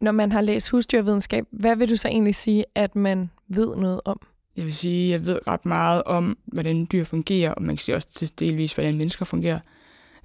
Når 0.00 0.12
man 0.12 0.32
har 0.32 0.40
læst 0.40 0.70
husdyrvidenskab, 0.70 1.44
hvad 1.50 1.76
vil 1.76 1.90
du 1.90 1.96
så 1.96 2.08
egentlig 2.08 2.34
sige, 2.34 2.64
at 2.74 2.96
man 2.96 3.30
ved 3.48 3.76
noget 3.76 4.00
om? 4.04 4.20
Jeg 4.56 4.64
vil 4.64 4.74
sige, 4.74 5.04
at 5.04 5.10
jeg 5.10 5.26
ved 5.26 5.46
ret 5.46 5.66
meget 5.66 6.02
om, 6.02 6.38
hvordan 6.46 6.86
dyr 6.92 7.04
fungerer, 7.04 7.52
og 7.52 7.62
man 7.62 7.76
kan 7.76 7.78
sige 7.78 7.96
også 7.96 8.08
til 8.08 8.40
delvis, 8.40 8.72
hvordan 8.72 8.96
mennesker 8.96 9.24
fungerer 9.24 9.58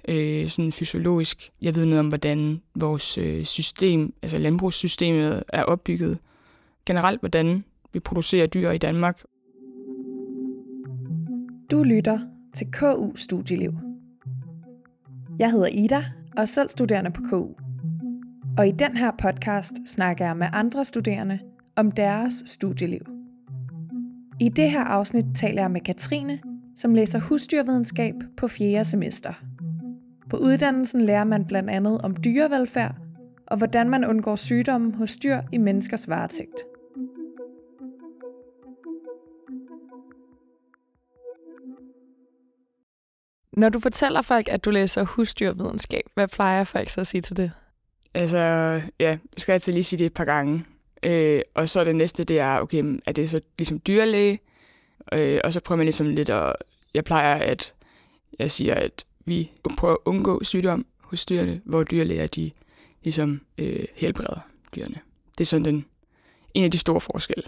øh, 0.08 0.48
sådan 0.48 0.72
fysiologisk. 0.72 1.50
Jeg 1.62 1.74
ved 1.74 1.84
noget 1.84 2.00
om, 2.00 2.08
hvordan 2.08 2.62
vores 2.74 3.18
øh, 3.18 3.44
system, 3.44 4.14
altså 4.22 4.38
landbrugssystemet, 4.38 5.42
er 5.48 5.62
opbygget. 5.62 6.18
Generelt, 6.86 7.20
hvordan 7.20 7.64
vi 7.92 8.00
producerer 8.00 8.46
dyr 8.46 8.70
i 8.70 8.78
Danmark. 8.78 9.22
Du 11.70 11.82
lytter 11.82 12.18
til 12.54 12.66
KU 12.72 13.16
Studieliv. 13.16 13.72
Jeg 15.38 15.50
hedder 15.50 15.68
Ida 15.68 16.04
og 16.36 16.42
er 16.42 16.44
selv 16.44 16.70
studerende 16.70 17.10
på 17.10 17.22
KU. 17.30 17.65
Og 18.58 18.68
i 18.68 18.72
den 18.72 18.96
her 18.96 19.10
podcast 19.10 19.72
snakker 19.86 20.26
jeg 20.26 20.36
med 20.36 20.46
andre 20.52 20.84
studerende 20.84 21.38
om 21.76 21.90
deres 21.90 22.42
studieliv. 22.46 23.06
I 24.40 24.48
det 24.48 24.70
her 24.70 24.84
afsnit 24.84 25.24
taler 25.34 25.62
jeg 25.62 25.70
med 25.70 25.80
Katrine, 25.80 26.38
som 26.76 26.94
læser 26.94 27.20
husdyrvidenskab 27.20 28.14
på 28.36 28.48
4. 28.48 28.84
semester. 28.84 29.32
På 30.30 30.36
uddannelsen 30.36 31.00
lærer 31.00 31.24
man 31.24 31.44
blandt 31.44 31.70
andet 31.70 32.00
om 32.00 32.16
dyrevelfærd 32.16 32.96
og 33.46 33.56
hvordan 33.56 33.90
man 33.90 34.04
undgår 34.04 34.36
sygdomme 34.36 34.96
hos 34.96 35.16
dyr 35.16 35.40
i 35.52 35.58
menneskers 35.58 36.08
varetægt. 36.08 36.64
Når 43.52 43.68
du 43.68 43.80
fortæller 43.80 44.22
folk, 44.22 44.48
at 44.48 44.64
du 44.64 44.70
læser 44.70 45.04
husdyrvidenskab, 45.04 46.02
hvad 46.14 46.28
plejer 46.28 46.64
folk 46.64 46.88
så 46.88 47.00
at 47.00 47.06
sige 47.06 47.20
til 47.20 47.36
det? 47.36 47.52
Altså, 48.16 48.82
ja, 49.00 49.18
skal 49.36 49.52
jeg 49.52 49.62
til 49.62 49.74
lige 49.74 49.84
sige 49.84 49.98
det 49.98 50.06
et 50.06 50.14
par 50.14 50.24
gange. 50.24 50.64
Øh, 51.02 51.42
og 51.54 51.68
så 51.68 51.84
det 51.84 51.96
næste, 51.96 52.24
det 52.24 52.38
er, 52.38 52.60
okay, 52.60 52.98
er 53.06 53.12
det 53.12 53.30
så 53.30 53.40
ligesom 53.58 53.80
dyrlæge? 53.86 54.38
Øh, 55.12 55.40
og 55.44 55.52
så 55.52 55.60
prøver 55.60 55.76
man 55.76 55.86
ligesom 55.86 56.06
lidt 56.06 56.30
at, 56.30 56.52
jeg 56.94 57.04
plejer 57.04 57.34
at, 57.34 57.74
jeg 58.38 58.50
siger, 58.50 58.74
at 58.74 59.04
vi 59.24 59.50
prøver 59.78 59.94
at 59.94 59.98
undgå 60.04 60.44
sygdom 60.44 60.86
hos 61.00 61.26
dyrene, 61.26 61.60
hvor 61.64 61.84
dyrlæger, 61.84 62.26
de 62.26 62.50
ligesom 63.04 63.40
øh, 63.58 63.84
helbreder 63.96 64.40
dyrene. 64.76 64.96
Det 65.38 65.44
er 65.44 65.46
sådan 65.46 65.64
den, 65.64 65.84
en 66.54 66.64
af 66.64 66.70
de 66.70 66.78
store 66.78 67.00
forskelle. 67.00 67.44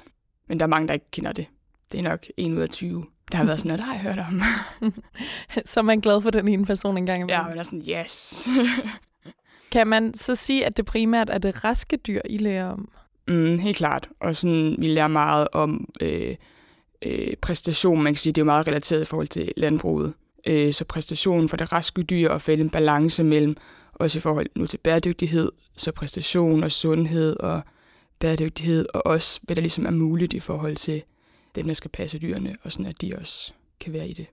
Men 0.48 0.60
der 0.60 0.66
er 0.66 0.70
mange, 0.70 0.88
der 0.88 0.94
ikke 0.94 1.10
kender 1.10 1.32
det. 1.32 1.46
Det 1.92 1.98
er 2.00 2.02
nok 2.02 2.26
1 2.36 2.52
ud 2.52 2.60
af 2.60 2.68
20. 2.68 3.06
Der 3.32 3.36
har 3.36 3.44
været 3.44 3.58
sådan 3.58 3.68
noget, 3.68 3.78
der 3.78 3.84
har 3.84 3.94
jeg 3.94 4.02
hørt 4.02 4.18
om. 4.18 4.42
så 5.70 5.80
er 5.80 5.84
man 5.84 6.00
glad 6.00 6.22
for 6.22 6.30
den 6.30 6.48
ene 6.48 6.66
person 6.66 6.98
engang 6.98 7.20
imellem. 7.20 7.42
Ja, 7.42 7.48
men 7.48 7.58
er 7.58 7.62
sådan, 7.62 7.82
yes. 7.90 8.48
kan 9.72 9.86
man 9.86 10.14
så 10.14 10.34
sige, 10.34 10.66
at 10.66 10.76
det 10.76 10.86
primært 10.86 11.30
er 11.30 11.38
det 11.38 11.64
raske 11.64 11.96
dyr, 11.96 12.20
I 12.24 12.38
lærer 12.38 12.68
om? 12.68 12.88
Mm, 13.28 13.58
helt 13.58 13.76
klart. 13.76 14.08
Og 14.20 14.36
sådan, 14.36 14.76
vi 14.78 14.86
lærer 14.88 15.08
meget 15.08 15.48
om 15.52 15.88
øh, 16.00 16.36
øh, 17.02 17.36
præstation. 17.36 18.02
Man 18.02 18.12
kan 18.12 18.18
sige, 18.18 18.32
det 18.32 18.40
er 18.40 18.44
jo 18.44 18.46
meget 18.46 18.66
relateret 18.68 19.02
i 19.02 19.04
forhold 19.04 19.28
til 19.28 19.52
landbruget. 19.56 20.12
Øh, 20.46 20.74
så 20.74 20.84
præstationen 20.84 21.48
for 21.48 21.56
det 21.56 21.72
raske 21.72 22.02
dyr 22.02 22.28
og 22.28 22.42
finde 22.42 22.60
en 22.60 22.70
balance 22.70 23.24
mellem, 23.24 23.56
også 23.92 24.18
i 24.18 24.20
forhold 24.20 24.46
nu 24.56 24.66
til 24.66 24.78
bæredygtighed, 24.78 25.52
så 25.76 25.92
præstation 25.92 26.64
og 26.64 26.70
sundhed 26.70 27.36
og 27.36 27.62
bæredygtighed, 28.18 28.86
og 28.94 29.06
også 29.06 29.40
hvad 29.42 29.56
der 29.56 29.62
ligesom 29.62 29.86
er 29.86 29.90
muligt 29.90 30.32
i 30.32 30.40
forhold 30.40 30.76
til 30.76 31.02
dem, 31.54 31.66
der 31.66 31.74
skal 31.74 31.90
passe 31.90 32.18
dyrene, 32.18 32.56
og 32.62 32.72
sådan 32.72 32.86
at 32.86 33.00
de 33.00 33.12
også 33.18 33.52
kan 33.80 33.92
være 33.92 34.08
i 34.08 34.12
det. 34.12 34.26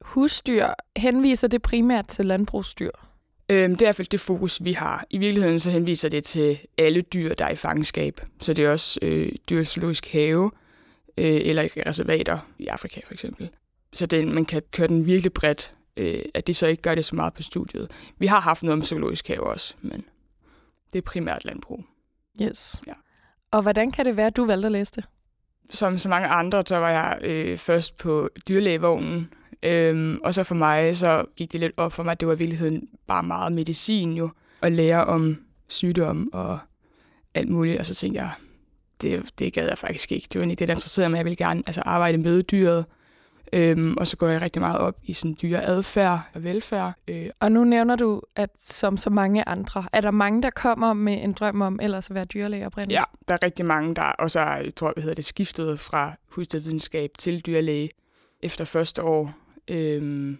Husdyr, 0.00 0.66
henviser 0.96 1.48
det 1.48 1.62
primært 1.62 2.06
til 2.06 2.26
landbrugsdyr? 2.26 2.90
Øhm, 3.50 3.76
det 3.76 3.82
er 3.82 3.86
i 3.86 3.88
hvert 3.88 3.96
fald 3.96 4.08
det 4.08 4.20
fokus, 4.20 4.64
vi 4.64 4.72
har. 4.72 5.04
I 5.10 5.18
virkeligheden 5.18 5.60
så 5.60 5.70
henviser 5.70 6.08
det 6.08 6.24
til 6.24 6.58
alle 6.78 7.00
dyr, 7.00 7.34
der 7.34 7.44
er 7.44 7.50
i 7.50 7.54
fangenskab. 7.54 8.20
Så 8.40 8.52
det 8.52 8.64
er 8.64 8.70
også 8.70 8.98
øh, 9.02 9.32
dyrsologisk 9.50 10.12
have, 10.12 10.50
øh, 11.18 11.40
eller 11.44 11.68
reservater 11.86 12.38
i 12.58 12.66
Afrika 12.66 13.00
for 13.06 13.14
eksempel. 13.14 13.50
Så 13.92 14.06
den, 14.06 14.34
man 14.34 14.44
kan 14.44 14.62
køre 14.70 14.88
den 14.88 15.06
virkelig 15.06 15.32
bredt, 15.32 15.74
øh, 15.96 16.22
at 16.34 16.46
det 16.46 16.56
så 16.56 16.66
ikke 16.66 16.82
gør 16.82 16.94
det 16.94 17.04
så 17.04 17.16
meget 17.16 17.34
på 17.34 17.42
studiet. 17.42 17.90
Vi 18.18 18.26
har 18.26 18.40
haft 18.40 18.62
noget 18.62 18.72
om 18.72 18.84
zoologisk 18.84 19.28
have 19.28 19.46
også, 19.46 19.74
men 19.80 20.04
det 20.92 20.98
er 20.98 21.02
primært 21.02 21.44
landbrug. 21.44 21.84
Yes. 22.42 22.82
Ja. 22.86 22.92
Og 23.50 23.62
hvordan 23.62 23.92
kan 23.92 24.06
det 24.06 24.16
være, 24.16 24.26
at 24.26 24.36
du 24.36 24.44
valgte 24.44 24.66
at 24.66 24.72
læse 24.72 24.92
det? 24.96 25.04
Som 25.70 25.98
så 25.98 26.08
mange 26.08 26.28
andre, 26.28 26.62
så 26.66 26.76
var 26.76 26.90
jeg 26.90 27.18
øh, 27.22 27.58
først 27.58 27.96
på 27.96 28.28
dyrlægevognen, 28.48 29.30
Øhm, 29.62 30.20
og 30.24 30.34
så 30.34 30.44
for 30.44 30.54
mig, 30.54 30.96
så 30.96 31.24
gik 31.36 31.52
det 31.52 31.60
lidt 31.60 31.72
op 31.76 31.92
for 31.92 32.02
mig, 32.02 32.12
at 32.12 32.20
det 32.20 32.28
var 32.28 32.34
i 32.34 32.38
virkeligheden 32.38 32.88
bare 33.06 33.22
meget 33.22 33.52
medicin 33.52 34.12
jo, 34.12 34.30
at 34.62 34.72
lære 34.72 35.04
om 35.04 35.36
sygdom 35.68 36.30
og 36.32 36.58
alt 37.34 37.48
muligt. 37.48 37.78
Og 37.78 37.86
så 37.86 37.94
tænkte 37.94 38.20
jeg, 38.20 38.30
det, 39.02 39.30
det 39.38 39.52
gad 39.52 39.68
jeg 39.68 39.78
faktisk 39.78 40.12
ikke. 40.12 40.28
Det 40.32 40.40
var 40.40 40.46
ikke 40.46 40.58
det, 40.58 40.68
der 40.68 40.74
interesserede 40.74 41.10
mig. 41.10 41.16
Jeg 41.16 41.24
ville 41.24 41.36
gerne 41.36 41.62
altså, 41.66 41.82
arbejde 41.84 42.18
med 42.18 42.42
dyret. 42.42 42.84
Øhm, 43.52 43.94
og 43.96 44.06
så 44.06 44.16
går 44.16 44.28
jeg 44.28 44.40
rigtig 44.40 44.62
meget 44.62 44.78
op 44.78 44.96
i 45.02 45.12
sådan 45.12 45.36
dyreadfærd 45.42 46.20
og 46.34 46.44
velfærd. 46.44 46.92
Øh. 47.08 47.26
Og 47.40 47.52
nu 47.52 47.64
nævner 47.64 47.96
du, 47.96 48.22
at 48.36 48.50
som 48.58 48.96
så 48.96 49.10
mange 49.10 49.48
andre, 49.48 49.84
er 49.92 50.00
der 50.00 50.10
mange, 50.10 50.42
der 50.42 50.50
kommer 50.50 50.92
med 50.92 51.22
en 51.22 51.32
drøm 51.32 51.60
om 51.60 51.78
ellers 51.82 52.10
at 52.10 52.14
være 52.14 52.24
dyrlæge 52.24 52.66
oprindeligt? 52.66 52.98
Ja, 52.98 53.04
der 53.28 53.34
er 53.34 53.38
rigtig 53.42 53.66
mange, 53.66 53.94
der 53.94 54.02
også 54.02 54.40
har, 54.40 54.56
jeg 54.56 54.74
tror, 54.74 54.92
hvad 54.92 55.02
hedder 55.02 55.14
det, 55.14 55.24
skiftet 55.24 55.80
fra 55.80 56.12
husdyrvidenskab 56.28 57.10
til 57.18 57.40
dyrlæge 57.40 57.90
efter 58.42 58.64
første 58.64 59.02
år. 59.02 59.34
Øhm. 59.68 60.38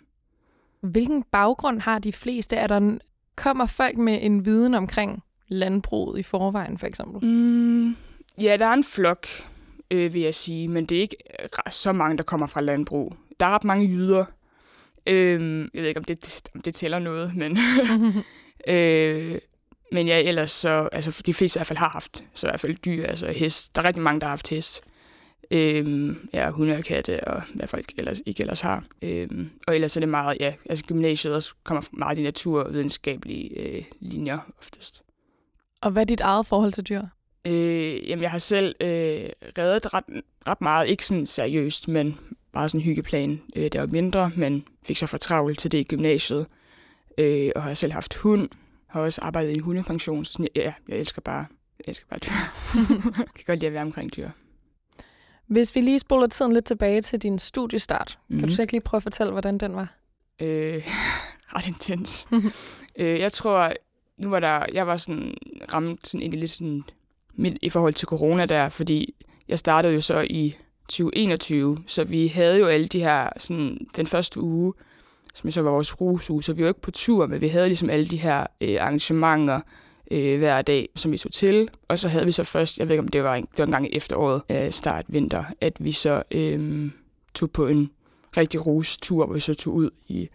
Hvilken 0.80 1.22
baggrund 1.22 1.80
har 1.80 1.98
de 1.98 2.12
fleste? 2.12 2.56
Er 2.56 2.66
der, 2.66 2.98
kommer 3.36 3.66
folk 3.66 3.98
med 3.98 4.18
en 4.22 4.44
viden 4.44 4.74
omkring 4.74 5.22
landbruget 5.48 6.18
i 6.18 6.22
forvejen, 6.22 6.78
for 6.78 6.86
eksempel? 6.86 7.28
Mm, 7.28 7.96
ja, 8.38 8.56
der 8.56 8.66
er 8.66 8.72
en 8.72 8.84
flok, 8.84 9.26
øh, 9.90 10.14
vil 10.14 10.22
jeg 10.22 10.34
sige, 10.34 10.68
men 10.68 10.86
det 10.86 10.96
er 10.96 11.00
ikke 11.00 11.16
så 11.70 11.92
mange, 11.92 12.16
der 12.16 12.22
kommer 12.22 12.46
fra 12.46 12.60
landbrug. 12.60 13.14
Der 13.40 13.46
er 13.46 13.50
ret 13.50 13.64
mange 13.64 13.88
jyder. 13.88 14.24
Øh, 15.06 15.68
jeg 15.74 15.82
ved 15.82 15.88
ikke, 15.88 15.98
om 16.00 16.04
det, 16.04 16.42
om 16.54 16.62
det 16.62 16.74
tæller 16.74 16.98
noget, 16.98 17.36
men... 17.36 17.58
øh, 18.74 19.38
men 19.92 20.06
ja, 20.06 20.18
ellers 20.18 20.50
så... 20.50 20.88
Altså, 20.92 21.22
de 21.26 21.34
fleste 21.34 21.58
i 21.58 21.58
hvert 21.58 21.66
fald 21.66 21.78
har 21.78 21.88
haft 21.88 22.24
så 22.34 22.46
i 22.46 22.50
hvert 22.50 22.60
fald 22.60 22.74
dyr, 22.74 23.06
altså 23.06 23.28
hest. 23.28 23.76
Der 23.76 23.82
er 23.82 23.86
rigtig 23.86 24.02
mange, 24.02 24.20
der 24.20 24.26
har 24.26 24.32
haft 24.32 24.50
hest. 24.50 24.84
Øh, 25.50 26.16
ja, 26.34 26.50
hunde 26.50 26.76
og 26.76 26.84
katte, 26.84 27.28
og 27.28 27.42
hvad 27.54 27.68
folk 27.68 27.92
ellers 27.98 28.22
ikke 28.26 28.40
ellers 28.40 28.60
har. 28.60 28.84
Øh, 29.02 29.28
og 29.66 29.74
ellers 29.74 29.96
er 29.96 30.00
det 30.00 30.08
meget, 30.08 30.36
ja, 30.40 30.54
altså 30.70 30.84
gymnasiet 30.84 31.34
også 31.34 31.54
kommer 31.64 31.82
meget 31.92 32.18
i 32.18 32.22
naturvidenskabelige 32.22 33.60
øh, 33.60 33.84
linjer 34.00 34.38
oftest. 34.58 35.02
Og 35.80 35.90
hvad 35.90 36.02
er 36.02 36.06
dit 36.06 36.20
eget 36.20 36.46
forhold 36.46 36.72
til 36.72 36.88
dyr? 36.88 37.02
Øh, 37.44 38.08
jamen, 38.08 38.22
jeg 38.22 38.30
har 38.30 38.38
selv 38.38 38.74
øh, 38.80 39.28
reddet 39.58 39.94
ret, 39.94 40.04
ret 40.46 40.60
meget, 40.60 40.88
ikke 40.88 41.06
sådan 41.06 41.26
seriøst, 41.26 41.88
men 41.88 42.18
bare 42.52 42.68
sådan 42.68 42.80
en 42.80 42.84
hyggeplan. 42.84 43.42
Øh, 43.56 43.62
det 43.62 43.80
var 43.80 43.86
mindre, 43.86 44.30
men 44.36 44.64
fik 44.82 44.96
så 44.96 45.06
for 45.06 45.18
travlt 45.18 45.58
til 45.58 45.72
det 45.72 45.78
i 45.78 45.84
gymnasiet. 45.84 46.46
Øh, 47.18 47.50
og 47.56 47.62
har 47.62 47.74
selv 47.74 47.92
haft 47.92 48.14
hund. 48.14 48.48
Har 48.86 49.00
også 49.00 49.20
arbejdet 49.20 49.50
i 49.50 49.54
en 49.54 49.60
hundepension. 49.60 50.24
Så 50.24 50.48
ja, 50.56 50.72
jeg 50.88 50.98
elsker 50.98 51.20
bare, 51.20 51.46
jeg 51.78 51.84
elsker 51.88 52.06
bare 52.10 52.18
dyr. 52.18 52.32
jeg 53.18 53.26
kan 53.34 53.44
godt 53.46 53.58
lide 53.58 53.66
at 53.66 53.72
være 53.72 53.82
omkring 53.82 54.16
dyr. 54.16 54.28
Hvis 55.50 55.74
vi 55.74 55.80
lige 55.80 55.98
spoler 55.98 56.26
tiden 56.26 56.52
lidt 56.52 56.64
tilbage 56.64 57.02
til 57.02 57.22
din 57.22 57.38
studiestart, 57.38 58.18
mm. 58.28 58.36
kan 58.36 58.40
du 58.40 58.46
mhm. 58.46 58.54
så 58.54 58.62
ikke 58.62 58.72
lige 58.72 58.80
prøve 58.80 58.98
at 58.98 59.02
fortælle, 59.02 59.32
hvordan 59.32 59.58
den 59.58 59.76
var? 59.76 59.94
Øh, 60.40 60.84
ret 61.54 61.66
intens. 61.66 62.26
øh, 62.96 63.20
jeg 63.20 63.32
tror, 63.32 63.72
nu 64.16 64.30
var 64.30 64.40
der, 64.40 64.64
jeg 64.72 64.86
var 64.86 64.96
sådan 64.96 65.34
ramt 65.72 66.06
sådan 66.06 66.20
egentlig 66.20 66.40
lidt 66.40 66.50
sådan 66.50 66.82
midt 67.34 67.58
i 67.62 67.68
forhold 67.68 67.94
til 67.94 68.08
corona 68.08 68.46
der, 68.46 68.68
fordi 68.68 69.14
jeg 69.48 69.58
startede 69.58 69.94
jo 69.94 70.00
så 70.00 70.20
i 70.30 70.56
2021, 70.88 71.78
så 71.86 72.04
vi 72.04 72.26
havde 72.26 72.58
jo 72.58 72.66
alle 72.66 72.86
de 72.86 73.00
her, 73.00 73.28
sådan 73.36 73.86
den 73.96 74.06
første 74.06 74.40
uge, 74.40 74.72
som 75.34 75.50
så 75.50 75.62
var 75.62 75.70
vores 75.70 76.00
rusuge, 76.00 76.42
så 76.42 76.52
vi 76.52 76.62
var 76.62 76.68
ikke 76.68 76.80
på 76.80 76.90
tur, 76.90 77.26
men 77.26 77.40
vi 77.40 77.48
havde 77.48 77.66
ligesom 77.66 77.90
alle 77.90 78.06
de 78.06 78.16
her 78.16 78.46
øh, 78.60 78.76
arrangementer, 78.80 79.60
øh, 80.10 80.38
hver 80.38 80.62
dag, 80.62 80.88
som 80.96 81.12
vi 81.12 81.18
tog 81.18 81.32
til. 81.32 81.68
Og 81.88 81.98
så 81.98 82.08
havde 82.08 82.24
vi 82.24 82.32
så 82.32 82.44
først, 82.44 82.78
jeg 82.78 82.88
ved 82.88 82.94
ikke 82.94 83.02
om 83.02 83.08
det 83.08 83.22
var 83.22 83.34
en, 83.34 83.42
det 83.42 83.58
var 83.58 83.64
en 83.64 83.70
gang 83.70 83.86
i 83.86 83.96
efteråret, 83.96 84.42
øh, 84.50 84.70
start 84.72 85.04
vinter, 85.08 85.44
at 85.60 85.72
vi 85.80 85.92
så 85.92 86.22
øh, 86.30 86.90
tog 87.34 87.50
på 87.50 87.66
en 87.66 87.90
rigtig 88.36 88.66
rustur, 88.66 89.26
hvor 89.26 89.34
vi 89.34 89.40
så 89.40 89.54
tog 89.54 89.74
ud 89.74 89.90
i, 90.08 90.28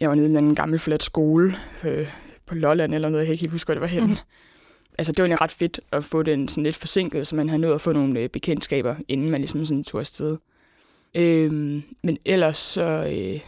jeg 0.00 0.08
var 0.08 0.14
nede 0.14 0.32
i 0.32 0.36
en 0.36 0.54
gammel 0.54 0.78
flat 0.78 1.02
skole 1.02 1.56
øh, 1.84 2.08
på 2.46 2.54
Lolland 2.54 2.94
eller 2.94 3.08
noget, 3.08 3.28
jeg 3.28 3.38
kan 3.38 3.44
ikke 3.44 3.52
huske, 3.52 3.66
hvor 3.66 3.74
det 3.74 3.80
var 3.80 3.86
henne. 3.86 4.06
Mm. 4.06 4.16
Altså, 4.98 5.12
det 5.12 5.30
var 5.30 5.42
ret 5.42 5.50
fedt 5.50 5.80
at 5.92 6.04
få 6.04 6.22
den 6.22 6.48
sådan 6.48 6.64
lidt 6.64 6.76
forsinket, 6.76 7.26
så 7.26 7.36
man 7.36 7.48
havde 7.48 7.60
nået 7.60 7.74
at 7.74 7.80
få 7.80 7.92
nogle 7.92 8.20
øh, 8.20 8.28
bekendtskaber, 8.28 8.94
inden 9.08 9.30
man 9.30 9.38
ligesom 9.38 9.64
sådan 9.64 9.84
tog 9.84 10.00
afsted. 10.00 10.36
Øh, 11.14 11.52
men 12.02 12.18
ellers 12.24 12.58
så, 12.58 12.82
øh, 13.12 13.40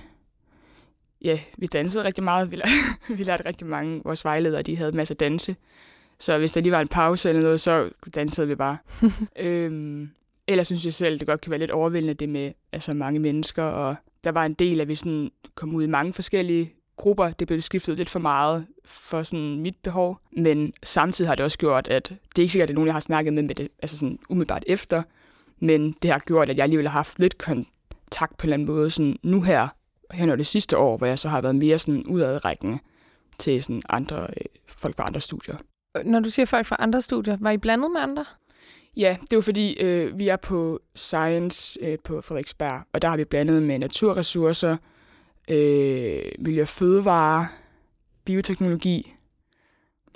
ja, 1.24 1.38
vi 1.58 1.66
dansede 1.66 2.04
rigtig 2.04 2.24
meget. 2.24 2.50
Vi 2.50 2.56
lærte, 2.56 2.72
vi 3.18 3.22
lærte 3.22 3.46
rigtig 3.46 3.66
mange. 3.66 4.02
Vores 4.04 4.24
vejledere, 4.24 4.62
de 4.62 4.76
havde 4.76 4.88
en 4.88 4.96
masse 4.96 5.14
danse. 5.14 5.56
Så 6.18 6.38
hvis 6.38 6.52
der 6.52 6.60
lige 6.60 6.72
var 6.72 6.80
en 6.80 6.88
pause 6.88 7.28
eller 7.28 7.42
noget, 7.42 7.60
så 7.60 7.90
dansede 8.14 8.48
vi 8.48 8.54
bare. 8.54 8.76
øhm, 9.38 10.10
ellers 10.46 10.66
synes 10.66 10.84
jeg 10.84 10.92
selv, 10.92 11.18
det 11.18 11.26
godt 11.26 11.40
kan 11.40 11.50
være 11.50 11.60
lidt 11.60 11.70
overvældende 11.70 12.14
det 12.14 12.28
med 12.28 12.52
altså 12.72 12.94
mange 12.94 13.20
mennesker. 13.20 13.62
Og 13.62 13.96
der 14.24 14.32
var 14.32 14.44
en 14.44 14.52
del, 14.52 14.80
at 14.80 14.88
vi 14.88 14.94
sådan 14.94 15.30
kom 15.54 15.74
ud 15.74 15.82
i 15.82 15.86
mange 15.86 16.12
forskellige 16.12 16.74
grupper, 16.96 17.30
det 17.30 17.46
blev 17.46 17.60
skiftet 17.60 17.96
lidt 17.96 18.10
for 18.10 18.18
meget 18.18 18.66
for 18.84 19.22
sådan 19.22 19.60
mit 19.60 19.76
behov, 19.82 20.20
men 20.36 20.72
samtidig 20.82 21.28
har 21.28 21.34
det 21.34 21.44
også 21.44 21.58
gjort, 21.58 21.88
at 21.88 22.08
det 22.08 22.38
er 22.38 22.42
ikke 22.42 22.52
sikkert, 22.52 22.64
at 22.64 22.68
det 22.68 22.74
er 22.74 22.76
nogen, 22.76 22.86
jeg 22.86 22.94
har 22.94 23.00
snakket 23.00 23.32
med, 23.32 23.42
med 23.42 23.54
det, 23.54 23.68
altså 23.82 23.96
sådan 23.96 24.18
umiddelbart 24.28 24.64
efter, 24.66 25.02
men 25.58 25.92
det 26.02 26.10
har 26.10 26.18
gjort, 26.18 26.50
at 26.50 26.56
jeg 26.56 26.62
alligevel 26.62 26.88
har 26.88 26.92
haft 26.92 27.18
lidt 27.18 27.38
kontakt 27.38 28.36
på 28.36 28.44
en 28.44 28.48
eller 28.48 28.54
anden 28.54 28.66
måde, 28.66 28.90
sådan 28.90 29.16
nu 29.22 29.42
her, 29.42 29.68
hen 30.12 30.28
over 30.28 30.36
det 30.36 30.46
sidste 30.46 30.78
år, 30.78 30.96
hvor 30.96 31.06
jeg 31.06 31.18
så 31.18 31.28
har 31.28 31.40
været 31.40 31.56
mere 31.56 31.78
sådan 31.78 32.06
udadrækkende 32.06 32.78
til 33.38 33.62
sådan 33.62 33.82
andre 33.88 34.22
øh, 34.22 34.44
folk 34.66 34.96
fra 34.96 35.04
andre 35.06 35.20
studier. 35.20 35.56
Når 36.04 36.20
du 36.20 36.30
siger 36.30 36.46
folk 36.46 36.66
fra 36.66 36.76
andre 36.78 37.02
studier, 37.02 37.36
var 37.40 37.50
I 37.50 37.58
blandet 37.58 37.90
med 37.90 38.00
andre? 38.00 38.24
Ja, 38.96 39.16
det 39.20 39.32
er 39.32 39.36
jo 39.36 39.40
fordi, 39.40 39.80
øh, 39.80 40.18
vi 40.18 40.28
er 40.28 40.36
på 40.36 40.80
Science 40.94 41.78
øh, 41.82 41.98
på 42.04 42.20
Frederiksberg, 42.20 42.82
og 42.92 43.02
der 43.02 43.08
har 43.08 43.16
vi 43.16 43.24
blandet 43.24 43.62
med 43.62 43.78
naturressourcer, 43.78 44.76
øh, 45.48 46.22
miljø 46.38 46.62
og 46.62 46.68
fødevare, 46.68 47.48
bioteknologi. 48.24 49.14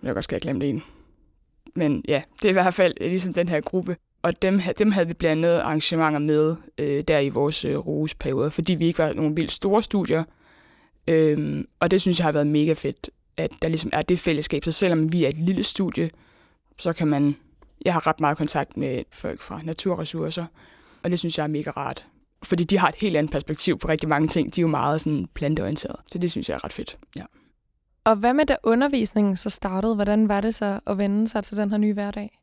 Jeg 0.03 0.09
kan 0.09 0.15
godt 0.15 0.25
skal 0.25 0.35
have 0.35 0.41
glemt 0.41 0.63
en. 0.63 0.83
Men 1.75 2.05
ja, 2.09 2.23
det 2.37 2.45
er 2.45 2.49
i 2.49 2.53
hvert 2.53 2.75
fald 2.75 2.95
ligesom 3.01 3.33
den 3.35 3.49
her 3.49 3.61
gruppe. 3.61 3.97
Og 4.27 4.43
dem, 4.43 4.61
dem 4.79 4.91
havde 4.91 5.07
vi 5.07 5.15
blandet 5.15 5.59
arrangementer 5.59 6.19
med 6.19 6.57
øh, 6.79 7.05
der 7.09 7.19
i 7.19 7.29
vores 7.29 7.65
øh, 7.65 7.77
roseperiode, 7.77 8.51
fordi 8.51 8.75
vi 8.75 8.87
ikke 8.87 8.99
var 8.99 9.13
nogle 9.13 9.35
vildt 9.35 9.53
store 9.53 9.83
studier. 9.83 10.25
Øh, 11.07 11.65
og 11.81 11.91
det 11.91 12.01
synes 12.01 12.19
jeg 12.19 12.25
har 12.25 12.33
været 12.33 12.47
mega 12.47 12.73
fedt, 12.73 13.11
at 13.37 13.51
der 13.63 13.69
ligesom 13.69 13.91
er 13.93 14.03
det 14.03 14.19
fællesskab. 14.19 14.65
Så 14.65 14.73
selvom 14.73 15.13
vi 15.13 15.25
er 15.25 15.29
et 15.29 15.37
lille 15.37 15.63
studie, 15.63 16.11
så 16.79 16.93
kan 16.93 17.09
man... 17.09 17.37
Jeg 17.85 17.93
har 17.93 18.07
ret 18.07 18.21
meget 18.21 18.39
kontakt 18.39 18.77
med 18.77 19.03
folk 19.13 19.41
fra 19.41 19.61
naturressourcer, 19.65 20.45
og 21.03 21.11
det 21.11 21.19
synes 21.19 21.39
jeg 21.39 21.45
er 21.45 21.49
mega 21.49 21.71
rart. 21.71 22.07
Fordi 22.43 22.65
de 22.65 22.79
har 22.79 22.89
et 22.89 22.95
helt 22.95 23.17
andet 23.17 23.33
perspektiv 23.33 23.79
på 23.79 23.89
rigtig 23.89 24.09
mange 24.09 24.29
ting. 24.29 24.55
De 24.55 24.61
er 24.61 24.63
jo 24.63 24.69
meget 24.69 25.01
sådan 25.01 25.27
planteorienterede, 25.35 25.99
så 26.07 26.19
det 26.19 26.31
synes 26.31 26.49
jeg 26.49 26.55
er 26.55 26.65
ret 26.65 26.73
fedt. 26.73 26.99
Ja. 27.17 27.25
Og 28.05 28.17
hvad 28.17 28.35
med 28.35 28.47
da 28.47 28.57
undervisningen 28.63 29.37
så 29.37 29.51
startede? 29.51 29.95
Hvordan 29.95 30.29
var 30.29 30.41
det 30.41 30.55
så 30.55 30.81
at 30.87 30.99
vende 30.99 31.29
sig 31.29 31.45
til 31.45 31.57
den 31.57 31.71
her 31.71 31.79
nye 31.79 31.93
hverdag? 31.93 32.39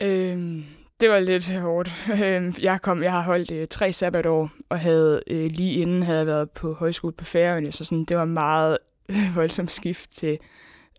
Øhm, 0.00 0.64
det 1.02 1.10
var 1.10 1.20
lidt 1.20 1.52
hårdt. 1.52 1.92
Øhm, 2.24 2.54
jeg, 2.60 2.82
kom, 2.82 3.02
jeg 3.02 3.12
har 3.12 3.22
holdt 3.22 3.50
øh, 3.50 3.66
tre 3.66 3.92
sabbatår, 3.92 4.50
og 4.68 4.80
havde 4.80 5.22
øh, 5.30 5.50
lige 5.50 5.72
inden 5.72 6.02
havde 6.02 6.18
jeg 6.18 6.26
været 6.26 6.50
på 6.50 6.72
højskole 6.72 7.12
på 7.12 7.24
Færøerne, 7.24 7.72
så 7.72 7.84
sådan, 7.84 8.04
det 8.04 8.16
var 8.16 8.24
meget 8.24 8.78
øh, 9.10 9.36
voldsomt 9.36 9.70
skift 9.70 10.10
til 10.10 10.38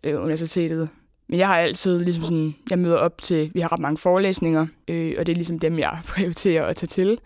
øh, 0.04 0.22
universitetet. 0.22 0.88
Men 1.28 1.38
jeg 1.38 1.48
har 1.48 1.58
altid 1.58 2.00
ligesom 2.00 2.24
sådan, 2.24 2.54
jeg 2.70 2.78
møder 2.78 2.96
op 2.96 3.20
til, 3.20 3.50
vi 3.54 3.60
har 3.60 3.72
ret 3.72 3.80
mange 3.80 3.98
forelæsninger, 3.98 4.66
øh, 4.88 5.14
og 5.18 5.26
det 5.26 5.32
er 5.32 5.36
ligesom 5.36 5.58
dem, 5.58 5.78
jeg 5.78 5.98
prioriterer 6.14 6.64
at 6.64 6.76
tage 6.76 6.88
til. 6.88 7.18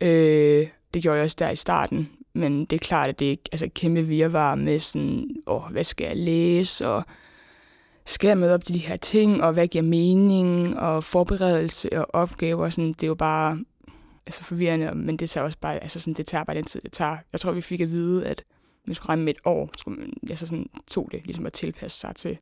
Øh, 0.00 0.66
det 0.94 1.02
gjorde 1.02 1.16
jeg 1.16 1.24
også 1.24 1.36
der 1.38 1.50
i 1.50 1.56
starten, 1.56 2.08
men 2.34 2.60
det 2.60 2.72
er 2.72 2.86
klart, 2.86 3.08
at 3.08 3.18
det 3.18 3.32
er 3.32 3.36
altså 3.52 3.68
kæmpe 3.74 4.02
virvar 4.02 4.54
med 4.54 4.78
sådan, 4.78 5.26
åh, 5.46 5.62
hvad 5.70 5.84
skal 5.84 6.06
jeg 6.06 6.16
læse, 6.16 6.88
og 6.88 7.02
skal 8.08 8.28
jeg 8.28 8.38
møde 8.38 8.54
op 8.54 8.64
til 8.64 8.74
de 8.74 8.78
her 8.78 8.96
ting, 8.96 9.42
og 9.42 9.52
hvad 9.52 9.68
giver 9.68 9.82
mening, 9.82 10.78
og 10.78 11.04
forberedelse 11.04 11.98
og 11.98 12.06
opgaver, 12.12 12.70
sådan, 12.70 12.92
det 12.92 13.02
er 13.02 13.06
jo 13.06 13.14
bare 13.14 13.64
altså 14.26 14.44
forvirrende, 14.44 14.94
men 14.94 15.16
det 15.16 15.30
tager 15.30 15.44
også 15.44 15.58
bare, 15.60 15.82
altså 15.82 16.00
sådan, 16.00 16.14
det 16.14 16.26
tager 16.26 16.44
bare 16.44 16.56
den 16.56 16.64
tid, 16.64 16.80
det 16.80 16.92
tager. 16.92 17.16
Jeg 17.32 17.40
tror, 17.40 17.52
vi 17.52 17.60
fik 17.60 17.80
at 17.80 17.90
vide, 17.90 18.26
at 18.26 18.44
man 18.86 18.94
skulle 18.94 19.08
regne 19.08 19.22
med 19.22 19.34
et 19.34 19.40
år, 19.44 19.70
skulle 19.78 20.00
man, 20.00 20.12
altså 20.30 20.46
sådan, 20.46 20.66
tog 20.86 21.08
det 21.12 21.20
ligesom 21.24 21.46
at 21.46 21.52
tilpasse 21.52 22.00
sig 22.00 22.16
til 22.16 22.38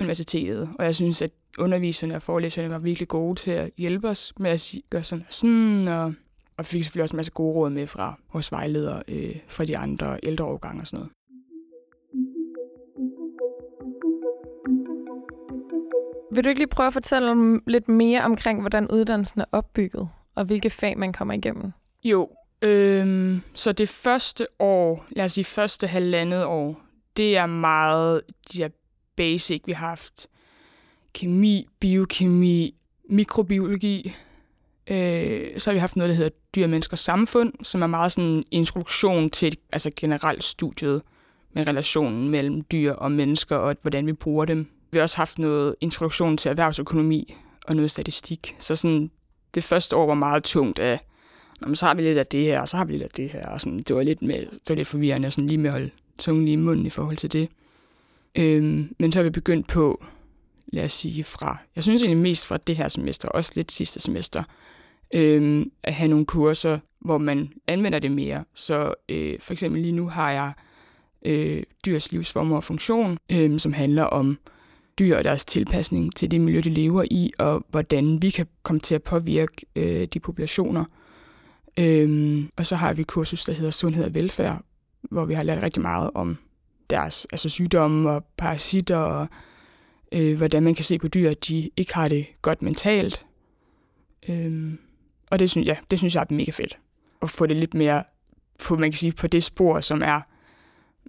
universitetet. 0.00 0.68
Og 0.78 0.84
jeg 0.84 0.94
synes, 0.94 1.22
at 1.22 1.30
underviserne 1.58 2.14
og 2.16 2.22
forelæserne 2.22 2.70
var 2.70 2.78
virkelig 2.78 3.08
gode 3.08 3.34
til 3.34 3.50
at 3.50 3.70
hjælpe 3.76 4.08
os 4.08 4.32
med 4.38 4.50
at 4.50 4.74
gøre 4.90 5.04
sådan 5.04 5.24
og 5.28 5.32
sådan, 5.32 5.88
og 5.88 6.14
og 6.60 6.66
fik 6.66 6.84
selvfølgelig 6.84 7.02
også 7.02 7.14
en 7.14 7.16
masse 7.16 7.32
gode 7.32 7.54
råd 7.54 7.70
med 7.70 7.86
fra 7.86 8.18
vores 8.32 8.52
vejledere 8.52 9.02
øh, 9.08 9.36
fra 9.48 9.64
de 9.64 9.78
andre 9.78 10.18
ældre 10.22 10.44
årgange 10.44 10.80
og 10.80 10.86
sådan 10.86 10.98
noget. 10.98 11.12
Vil 16.32 16.44
du 16.44 16.48
ikke 16.48 16.60
lige 16.60 16.68
prøve 16.68 16.86
at 16.86 16.92
fortælle 16.92 17.60
lidt 17.66 17.88
mere 17.88 18.22
omkring, 18.22 18.60
hvordan 18.60 18.88
uddannelsen 18.90 19.40
er 19.40 19.44
opbygget, 19.52 20.08
og 20.34 20.44
hvilke 20.44 20.70
fag 20.70 20.98
man 20.98 21.12
kommer 21.12 21.34
igennem? 21.34 21.72
Jo, 22.04 22.28
øhm, 22.62 23.40
så 23.54 23.72
det 23.72 23.88
første 23.88 24.46
år, 24.58 25.06
lad 25.10 25.24
os 25.24 25.32
sige 25.32 25.44
første 25.44 25.86
halvandet 25.86 26.44
år, 26.44 26.80
det 27.16 27.36
er 27.36 27.46
meget 27.46 28.20
de 28.52 28.58
her 28.58 28.68
basic, 29.16 29.62
vi 29.66 29.72
har 29.72 29.88
haft. 29.88 30.26
Kemi, 31.12 31.68
biokemi, 31.80 32.74
mikrobiologi, 33.08 34.14
Øh, 34.90 35.58
så 35.58 35.70
har 35.70 35.72
vi 35.72 35.78
haft 35.78 35.96
noget, 35.96 36.10
der 36.10 36.16
hedder 36.16 36.30
Dyr, 36.54 36.66
Mennesker 36.66 36.96
Samfund, 36.96 37.52
som 37.62 37.82
er 37.82 37.86
meget 37.86 38.12
sådan 38.12 38.30
en 38.30 38.44
introduktion 38.50 39.30
til 39.30 39.56
altså 39.72 39.90
generelt 39.96 40.44
studiet 40.44 41.02
med 41.52 41.68
relationen 41.68 42.28
mellem 42.28 42.62
dyr 42.62 42.92
og 42.92 43.12
mennesker, 43.12 43.56
og 43.56 43.76
hvordan 43.82 44.06
vi 44.06 44.12
bruger 44.12 44.44
dem. 44.44 44.66
Vi 44.90 44.98
har 44.98 45.02
også 45.02 45.16
haft 45.16 45.38
noget 45.38 45.74
introduktion 45.80 46.36
til 46.36 46.48
erhvervsøkonomi 46.48 47.34
og 47.66 47.76
noget 47.76 47.90
statistik. 47.90 48.56
Så 48.58 48.76
sådan, 48.76 49.10
det 49.54 49.64
første 49.64 49.96
år 49.96 50.06
var 50.06 50.14
meget 50.14 50.44
tungt 50.44 50.78
af, 50.78 51.00
Nå, 51.66 51.74
så 51.74 51.86
har 51.86 51.94
vi 51.94 52.02
lidt 52.02 52.18
af 52.18 52.26
det 52.26 52.44
her, 52.44 52.60
og 52.60 52.68
så 52.68 52.76
har 52.76 52.84
vi 52.84 52.92
lidt 52.92 53.02
af 53.02 53.10
det 53.10 53.30
her. 53.30 53.46
Og 53.46 53.60
sådan, 53.60 53.78
det 53.78 53.96
var 53.96 54.02
lidt, 54.02 54.22
med, 54.22 54.38
det 54.38 54.68
var 54.68 54.74
lidt 54.74 54.88
forvirrende, 54.88 55.30
sådan 55.30 55.46
lige 55.46 55.58
med 55.58 55.70
at 55.70 55.72
holde 55.72 55.90
tungen 56.18 56.44
lige 56.44 56.52
i 56.52 56.56
munden 56.56 56.86
i 56.86 56.90
forhold 56.90 57.16
til 57.16 57.32
det. 57.32 57.48
Øhm, 58.34 58.94
men 58.98 59.12
så 59.12 59.18
har 59.18 59.24
vi 59.24 59.30
begyndt 59.30 59.68
på, 59.68 60.04
lad 60.66 60.84
os 60.84 60.92
sige 60.92 61.24
fra, 61.24 61.56
jeg 61.76 61.84
synes 61.84 62.02
egentlig 62.02 62.22
mest 62.22 62.46
fra 62.46 62.56
det 62.56 62.76
her 62.76 62.88
semester, 62.88 63.28
også 63.28 63.52
lidt 63.56 63.72
sidste 63.72 64.00
semester, 64.00 64.42
øhm, 65.14 65.70
at 65.82 65.94
have 65.94 66.08
nogle 66.08 66.26
kurser, 66.26 66.78
hvor 67.00 67.18
man 67.18 67.52
anvender 67.66 67.98
det 67.98 68.12
mere. 68.12 68.44
Så 68.54 68.94
øh, 69.08 69.40
for 69.40 69.52
eksempel 69.52 69.82
lige 69.82 69.92
nu 69.92 70.08
har 70.08 70.30
jeg 70.30 70.52
øh, 71.24 71.62
dyrs 71.86 72.12
livsformer 72.12 72.56
og 72.56 72.64
funktion, 72.64 73.18
øh, 73.32 73.60
som 73.60 73.72
handler 73.72 74.04
om 74.04 74.38
dyr 75.00 75.16
og 75.16 75.24
deres 75.24 75.44
tilpasning 75.44 76.16
til 76.16 76.30
det 76.30 76.40
miljø, 76.40 76.60
de 76.60 76.70
lever 76.70 77.04
i, 77.10 77.32
og 77.38 77.64
hvordan 77.68 78.22
vi 78.22 78.30
kan 78.30 78.46
komme 78.62 78.80
til 78.80 78.94
at 78.94 79.02
påvirke 79.02 79.66
øh, 79.76 80.04
de 80.04 80.20
populationer. 80.20 80.84
Øhm, 81.76 82.50
og 82.56 82.66
så 82.66 82.76
har 82.76 82.92
vi 82.92 83.02
kursus, 83.02 83.44
der 83.44 83.52
hedder 83.52 83.70
Sundhed 83.70 84.04
og 84.04 84.14
Velfærd, 84.14 84.64
hvor 85.02 85.24
vi 85.24 85.34
har 85.34 85.42
lært 85.42 85.62
rigtig 85.62 85.82
meget 85.82 86.10
om 86.14 86.36
deres 86.90 87.26
altså 87.32 87.48
sygdomme 87.48 88.10
og 88.10 88.24
parasitter, 88.36 88.96
og 88.96 89.28
øh, 90.12 90.36
hvordan 90.36 90.62
man 90.62 90.74
kan 90.74 90.84
se 90.84 90.98
på 90.98 91.08
dyr, 91.08 91.30
at 91.30 91.48
de 91.48 91.70
ikke 91.76 91.94
har 91.94 92.08
det 92.08 92.26
godt 92.42 92.62
mentalt. 92.62 93.26
Øhm, 94.28 94.78
og 95.30 95.38
det 95.38 95.50
synes, 95.50 95.66
ja, 95.66 95.76
det 95.90 95.98
synes 95.98 96.14
jeg 96.14 96.26
er 96.30 96.34
mega 96.34 96.50
fedt. 96.50 96.78
At 97.22 97.30
få 97.30 97.46
det 97.46 97.56
lidt 97.56 97.74
mere 97.74 98.04
på, 98.64 98.76
man 98.76 98.90
kan 98.90 98.98
sige, 98.98 99.12
på 99.12 99.26
det 99.26 99.42
spor, 99.42 99.80
som 99.80 100.02
er, 100.02 100.20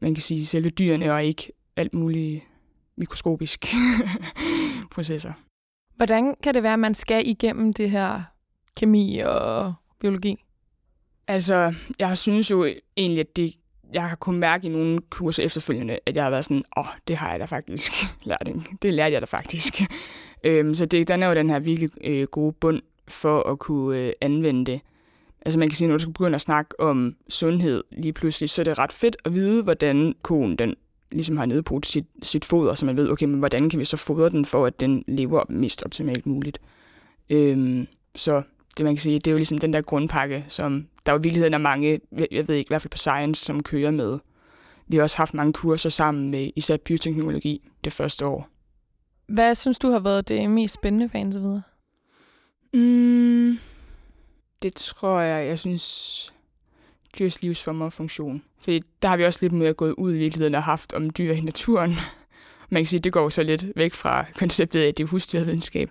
man 0.01 0.13
kan 0.15 0.21
sige, 0.21 0.45
selve 0.45 0.69
dyrene, 0.69 1.13
og 1.13 1.23
ikke 1.23 1.51
alt 1.75 1.93
muligt 1.93 2.43
mikroskopisk 3.01 3.65
processer. 4.95 5.33
Hvordan 5.95 6.35
kan 6.43 6.53
det 6.53 6.63
være, 6.63 6.73
at 6.73 6.79
man 6.79 6.95
skal 6.95 7.27
igennem 7.27 7.73
det 7.73 7.89
her 7.89 8.21
kemi 8.77 9.21
og 9.25 9.73
biologi? 9.99 10.43
Altså, 11.27 11.73
jeg 11.99 12.17
synes 12.17 12.51
jo 12.51 12.67
egentlig, 12.97 13.19
at 13.19 13.35
det, 13.35 13.55
jeg 13.93 14.09
har 14.09 14.15
kunnet 14.15 14.39
mærke 14.39 14.67
i 14.67 14.69
nogle 14.69 15.01
kurser 15.09 15.43
efterfølgende, 15.43 15.99
at 16.05 16.15
jeg 16.15 16.23
har 16.23 16.29
været 16.29 16.45
sådan, 16.45 16.63
åh, 16.77 16.81
oh, 16.81 16.93
det 17.07 17.17
har 17.17 17.31
jeg 17.31 17.39
da 17.39 17.45
faktisk 17.45 17.91
lært. 18.23 18.49
Det 18.81 18.93
lærte 18.93 19.13
jeg 19.13 19.21
da 19.21 19.25
faktisk. 19.25 19.81
øhm, 20.43 20.75
så 20.75 20.85
det, 20.85 21.07
den 21.07 21.23
er 21.23 21.27
jo 21.27 21.35
den 21.35 21.49
her 21.49 21.59
virkelig 21.59 21.89
øh, 22.03 22.27
gode 22.27 22.53
bund 22.53 22.81
for 23.07 23.51
at 23.51 23.59
kunne 23.59 23.99
øh, 23.99 24.13
anvende 24.21 24.71
det. 24.71 24.81
Altså 25.45 25.59
man 25.59 25.67
kan 25.67 25.75
sige, 25.75 25.87
når 25.87 25.97
du 25.97 26.01
skal 26.01 26.13
begynde 26.13 26.35
at 26.35 26.41
snakke 26.41 26.79
om 26.79 27.15
sundhed 27.29 27.83
lige 27.91 28.13
pludselig, 28.13 28.49
så 28.49 28.61
er 28.61 28.63
det 28.63 28.77
ret 28.77 28.93
fedt 28.93 29.17
at 29.25 29.33
vide, 29.33 29.63
hvordan 29.63 30.13
konen 30.21 30.55
den 30.55 30.75
ligesom 31.11 31.37
har 31.37 31.45
nedbrudt 31.45 31.85
sit, 31.85 32.05
sit 32.23 32.45
foder, 32.45 32.75
så 32.75 32.85
man 32.85 32.97
ved, 32.97 33.09
okay, 33.09 33.25
men 33.25 33.39
hvordan 33.39 33.69
kan 33.69 33.79
vi 33.79 33.85
så 33.85 33.97
fodre 33.97 34.29
den, 34.29 34.45
for 34.45 34.65
at 34.65 34.79
den 34.79 35.03
lever 35.07 35.43
mest 35.49 35.83
optimalt 35.85 36.25
muligt. 36.25 36.61
Øhm, 37.29 37.87
så 38.15 38.41
det 38.77 38.85
man 38.85 38.95
kan 38.95 39.01
sige, 39.01 39.19
det 39.19 39.27
er 39.27 39.31
jo 39.31 39.37
ligesom 39.37 39.57
den 39.57 39.73
der 39.73 39.81
grundpakke, 39.81 40.45
som 40.47 40.87
der 41.05 41.11
jo 41.11 41.17
i 41.17 41.21
virkeligheden 41.21 41.53
er 41.53 41.57
mange, 41.57 41.99
jeg 42.31 42.47
ved 42.47 42.55
ikke, 42.55 42.67
i 42.67 42.71
hvert 42.71 42.81
fald 42.81 42.91
på 42.91 42.97
Science, 42.97 43.45
som 43.45 43.63
kører 43.63 43.91
med. 43.91 44.19
Vi 44.87 44.97
har 44.97 45.03
også 45.03 45.17
haft 45.17 45.33
mange 45.33 45.53
kurser 45.53 45.89
sammen 45.89 46.31
med 46.31 46.51
især 46.55 46.77
bioteknologi 46.77 47.69
det 47.83 47.93
første 47.93 48.25
år. 48.25 48.49
Hvad 49.27 49.55
synes 49.55 49.79
du 49.79 49.89
har 49.91 49.99
været 49.99 50.27
det 50.29 50.49
mest 50.49 50.73
spændende 50.73 51.09
for 51.09 51.17
indtil 51.17 51.41
videre? 51.41 51.61
Mm, 52.73 53.57
det 54.61 54.73
tror 54.73 55.19
jeg, 55.19 55.47
jeg 55.47 55.59
synes, 55.59 56.33
dyrs 57.19 57.41
livsformer 57.41 57.85
og 57.85 57.93
funktion. 57.93 58.43
For 58.61 58.71
der 59.01 59.07
har 59.07 59.17
vi 59.17 59.25
også 59.25 59.39
lidt 59.41 59.53
mere 59.53 59.73
gået 59.73 59.93
ud 59.97 60.13
i 60.13 60.17
virkeligheden 60.17 60.55
og 60.55 60.63
haft 60.63 60.93
om 60.93 61.09
dyr 61.09 61.33
i 61.33 61.41
naturen. 61.41 61.95
Man 62.69 62.81
kan 62.81 62.85
sige, 62.85 62.99
det 62.99 63.13
går 63.13 63.29
så 63.29 63.43
lidt 63.43 63.65
væk 63.75 63.93
fra 63.93 64.25
konceptet 64.35 64.81
af 64.81 64.93
det 64.93 65.09
husdyrvidenskab. 65.09 65.89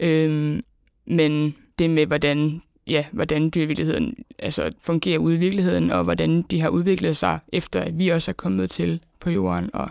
Øhm, 0.00 0.60
men 1.06 1.56
det 1.78 1.90
med, 1.90 2.06
hvordan, 2.06 2.62
ja, 2.86 3.04
hvordan 3.12 3.50
dyrvirkeligheden 3.54 4.14
altså, 4.38 4.72
fungerer 4.80 5.18
ude 5.18 5.34
i 5.34 5.38
virkeligheden, 5.38 5.90
og 5.90 6.04
hvordan 6.04 6.42
de 6.42 6.60
har 6.60 6.68
udviklet 6.68 7.16
sig, 7.16 7.38
efter 7.52 7.80
at 7.80 7.98
vi 7.98 8.08
også 8.08 8.30
er 8.30 8.34
kommet 8.34 8.70
til 8.70 9.00
på 9.20 9.30
jorden, 9.30 9.70
og 9.72 9.90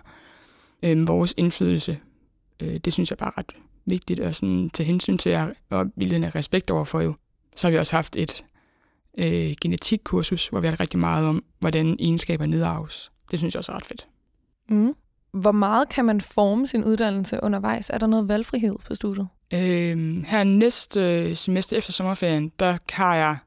øhm, 0.84 1.08
vores 1.08 1.34
indflydelse, 1.38 2.00
øh, 2.60 2.76
det 2.76 2.94
synes 2.94 3.10
jeg 3.10 3.18
bare 3.18 3.32
er 3.36 3.38
ret 3.38 3.52
vigtigt 3.86 4.20
at 4.20 4.36
sådan 4.36 4.70
tage 4.70 4.88
hensyn 4.88 5.18
til 5.18 5.38
og 5.70 5.86
vilden 5.96 6.24
af 6.24 6.36
respekt 6.36 6.72
overfor 6.72 7.02
jo. 7.02 7.14
Så 7.56 7.68
har 7.68 7.72
vi 7.72 7.78
også 7.78 7.96
haft 7.96 8.16
et 8.16 8.46
øh, 9.18 9.54
genetikkursus, 9.62 10.48
hvor 10.48 10.60
vi 10.60 10.68
har 10.68 10.80
rigtig 10.80 11.00
meget 11.00 11.26
om, 11.28 11.44
hvordan 11.60 11.96
egenskaber 12.00 12.46
nedarves. 12.46 13.12
det 13.32 13.40
synes 13.40 13.54
jeg 13.54 13.60
også 13.60 13.72
er 13.72 13.76
ret 13.76 13.86
fedt. 13.86 14.08
Mm. 14.70 14.96
Hvor 15.34 15.52
meget 15.52 15.90
kan 15.90 16.06
man 16.06 16.22
forme 16.22 16.68
sin 16.68 16.84
uddannelse 16.84 17.40
undervejs? 17.44 17.90
Er 17.90 17.98
der 17.98 18.08
noget 18.08 18.28
valgfrihed 18.28 18.76
på 18.86 18.96
studiet? 18.96 19.28
Øh, 19.54 20.24
her 20.24 20.44
næste 20.44 21.36
semester 21.36 21.78
efter 21.78 21.94
sommerferien, 21.94 22.52
der 22.60 22.78
har 22.90 23.16
jeg, 23.16 23.38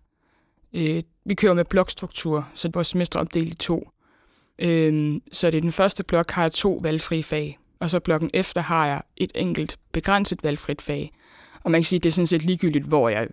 øh, 0.72 1.02
vi 1.24 1.34
kører 1.34 1.54
med 1.54 1.64
blokstruktur, 1.64 2.48
så 2.54 2.70
vores 2.74 2.86
semester 2.86 3.18
er 3.18 3.20
opdelt 3.20 3.52
i 3.52 3.56
to. 3.56 3.90
Øh, 4.58 5.20
så 5.32 5.50
det 5.50 5.56
er 5.56 5.60
den 5.60 5.72
første 5.72 6.04
blok, 6.04 6.30
har 6.30 6.42
jeg 6.42 6.52
to 6.52 6.80
valgfrie 6.82 7.22
fag, 7.22 7.58
og 7.80 7.90
så 7.90 8.00
blokken 8.00 8.30
efter 8.34 8.60
har 8.60 8.86
jeg 8.86 9.02
et 9.16 9.32
enkelt 9.34 9.78
begrænset 9.92 10.44
valgfrit 10.44 10.82
fag. 10.82 11.12
Og 11.62 11.70
man 11.70 11.80
kan 11.80 11.84
sige, 11.84 11.98
at 11.98 12.04
det 12.04 12.10
er 12.10 12.12
sådan 12.12 12.26
set 12.26 12.42
ligegyldigt, 12.42 12.84
hvor 12.84 13.08
jeg, 13.08 13.28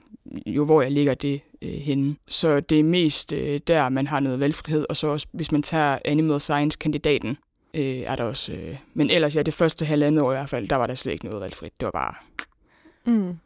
jo, 0.46 0.66
hvor 0.66 0.82
jeg 0.82 0.92
ligger 0.92 1.14
det 1.14 1.42
øh, 1.62 1.74
henne. 1.74 2.16
Så 2.28 2.60
det 2.60 2.80
er 2.80 2.84
mest 2.84 3.34
øh, 3.34 3.60
der, 3.68 3.90
man 3.90 4.08
har 4.08 4.20
noget 4.20 4.40
valgfrihed, 4.40 4.86
og 4.90 4.98
så 4.98 5.08
også, 5.08 5.28
hvis 5.32 5.52
man 5.52 5.62
tager 5.62 5.98
Animal 6.06 6.40
Science-kandidaten, 6.40 7.38
øh, 7.74 7.84
er 7.84 8.16
der 8.16 8.24
også... 8.24 8.54
Øh, 8.54 8.78
men 8.94 9.10
ellers, 9.10 9.36
ja, 9.36 9.42
det 9.42 9.54
første 9.54 9.86
halvandet 9.86 10.24
år 10.24 10.32
i 10.32 10.36
hvert 10.36 10.50
fald, 10.50 10.68
der 10.68 10.76
var 10.76 10.88
der 10.88 10.96
slet 10.96 11.14
ikke 11.14 11.26
noget 11.26 11.42
valgfrit. 11.42 11.74
Det 11.80 11.86
var 11.86 11.92
bare... 11.92 12.14
Mm. 13.06 13.38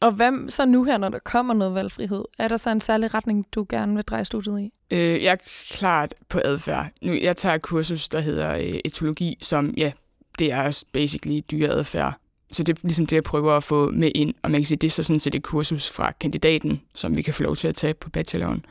Og 0.00 0.12
hvad 0.12 0.50
så 0.50 0.66
nu 0.66 0.84
her, 0.84 0.98
når 0.98 1.08
der 1.08 1.18
kommer 1.18 1.54
noget 1.54 1.74
valgfrihed? 1.74 2.24
Er 2.38 2.48
der 2.48 2.56
så 2.56 2.70
en 2.70 2.80
særlig 2.80 3.14
retning, 3.14 3.46
du 3.52 3.66
gerne 3.68 3.94
vil 3.94 4.04
dreje 4.04 4.24
studiet 4.24 4.60
i? 4.60 4.72
Øh, 4.90 5.22
jeg 5.22 5.32
er 5.32 5.36
klart 5.70 6.14
på 6.28 6.40
adfærd. 6.44 6.88
Nu, 7.02 7.12
jeg 7.12 7.36
tager 7.36 7.54
et 7.54 7.62
kursus, 7.62 8.08
der 8.08 8.20
hedder 8.20 8.56
øh, 8.56 8.80
etologi, 8.84 9.38
som, 9.40 9.74
ja, 9.76 9.92
det 10.38 10.52
er 10.52 10.84
basically 10.92 11.40
dyreadfærd. 11.50 12.14
Så 12.54 12.62
det 12.62 12.76
er 12.78 12.80
ligesom 12.82 13.06
det, 13.06 13.16
jeg 13.16 13.22
prøver 13.22 13.52
at 13.52 13.62
få 13.62 13.90
med 13.90 14.12
ind. 14.14 14.34
Og 14.42 14.50
man 14.50 14.60
kan 14.60 14.66
sige, 14.66 14.78
det 14.78 14.88
er 14.88 14.92
så 14.92 15.02
sådan 15.02 15.20
set 15.20 15.34
et 15.34 15.42
kursus 15.42 15.90
fra 15.90 16.12
kandidaten, 16.20 16.80
som 16.94 17.16
vi 17.16 17.22
kan 17.22 17.34
få 17.34 17.42
lov 17.42 17.56
til 17.56 17.68
at 17.68 17.74
tage 17.74 17.94
på 17.94 18.10
bacheloren. 18.10 18.64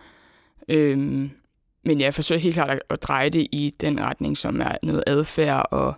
Øhm, 0.70 1.30
men 1.86 2.02
jeg 2.02 2.14
forsøger 2.14 2.42
helt 2.42 2.54
klart 2.54 2.80
at, 2.90 3.04
dreje 3.04 3.30
det 3.30 3.48
i 3.52 3.74
den 3.82 4.06
retning, 4.06 4.38
som 4.38 4.62
er 4.62 4.76
noget 4.84 5.04
adfærd 5.08 5.66
og 5.72 5.94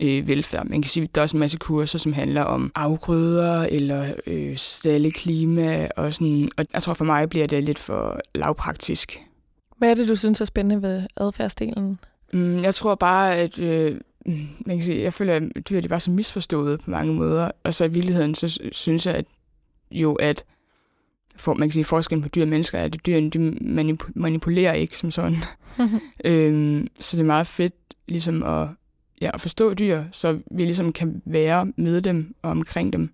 øh, 0.00 0.28
velfærd. 0.28 0.66
Man 0.66 0.82
kan 0.82 0.88
sige, 0.88 1.04
at 1.04 1.14
der 1.14 1.20
er 1.20 1.22
også 1.22 1.36
en 1.36 1.40
masse 1.40 1.58
kurser, 1.58 1.98
som 1.98 2.12
handler 2.12 2.42
om 2.42 2.72
afgrøder 2.74 3.62
eller 3.62 4.12
øh, 4.26 4.56
stalleklima. 4.56 5.88
Og, 5.96 6.14
sådan, 6.14 6.48
og 6.56 6.64
jeg 6.74 6.82
tror 6.82 6.94
for 6.94 7.04
mig 7.04 7.28
bliver 7.28 7.46
det 7.46 7.64
lidt 7.64 7.78
for 7.78 8.20
lavpraktisk. 8.34 9.20
Hvad 9.76 9.90
er 9.90 9.94
det, 9.94 10.08
du 10.08 10.16
synes 10.16 10.40
er 10.40 10.44
spændende 10.44 10.82
ved 10.82 11.02
adfærdsdelen? 11.16 11.98
Mm, 12.32 12.62
jeg 12.62 12.74
tror 12.74 12.94
bare, 12.94 13.36
at 13.36 13.58
øh, 13.58 14.00
man 14.66 14.76
kan 14.76 14.82
sige, 14.82 15.02
jeg 15.02 15.12
føler, 15.12 15.34
at 15.34 15.68
dyr 15.68 15.78
er 15.78 15.88
bare 15.88 16.00
så 16.00 16.10
misforstået 16.10 16.80
på 16.80 16.90
mange 16.90 17.14
måder. 17.14 17.50
Og 17.64 17.74
så 17.74 17.84
i 17.84 17.88
virkeligheden, 17.88 18.34
så 18.34 18.58
synes 18.72 19.06
jeg 19.06 19.14
at 19.14 19.24
jo, 19.90 20.14
at 20.14 20.44
for, 21.36 21.54
man 21.54 21.68
kan 21.68 21.72
sige, 21.72 21.84
forskellen 21.84 22.22
på 22.22 22.28
dyr 22.28 22.42
og 22.42 22.48
mennesker 22.48 22.78
er, 22.78 22.84
at 22.84 22.96
dyrene 23.06 23.30
de 23.30 23.50
manip- 23.60 24.12
manipulerer 24.14 24.72
ikke 24.72 24.98
som 24.98 25.10
sådan. 25.10 25.36
øhm, 26.24 26.88
så 27.00 27.16
det 27.16 27.22
er 27.22 27.26
meget 27.26 27.46
fedt 27.46 27.74
ligesom 28.08 28.42
at, 28.42 28.68
ja, 29.20 29.30
at 29.34 29.40
forstå 29.40 29.74
dyr, 29.74 30.04
så 30.12 30.38
vi 30.50 30.64
ligesom 30.64 30.92
kan 30.92 31.22
være 31.24 31.72
med 31.76 32.00
dem 32.00 32.34
og 32.42 32.50
omkring 32.50 32.92
dem. 32.92 33.10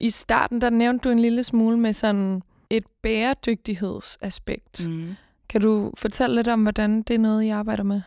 I 0.00 0.10
starten, 0.10 0.60
der 0.60 0.70
nævnte 0.70 1.08
du 1.08 1.12
en 1.12 1.18
lille 1.18 1.44
smule 1.44 1.78
med 1.78 1.92
sådan 1.92 2.42
et 2.70 2.84
bæredygtighedsaspekt. 3.02 4.88
Mm. 4.88 5.14
Kan 5.48 5.60
du 5.60 5.92
fortælle 5.96 6.36
lidt 6.36 6.48
om, 6.48 6.62
hvordan 6.62 7.02
det 7.02 7.14
er 7.14 7.18
noget, 7.18 7.42
I 7.42 7.48
arbejder 7.48 7.82
med? 7.82 8.02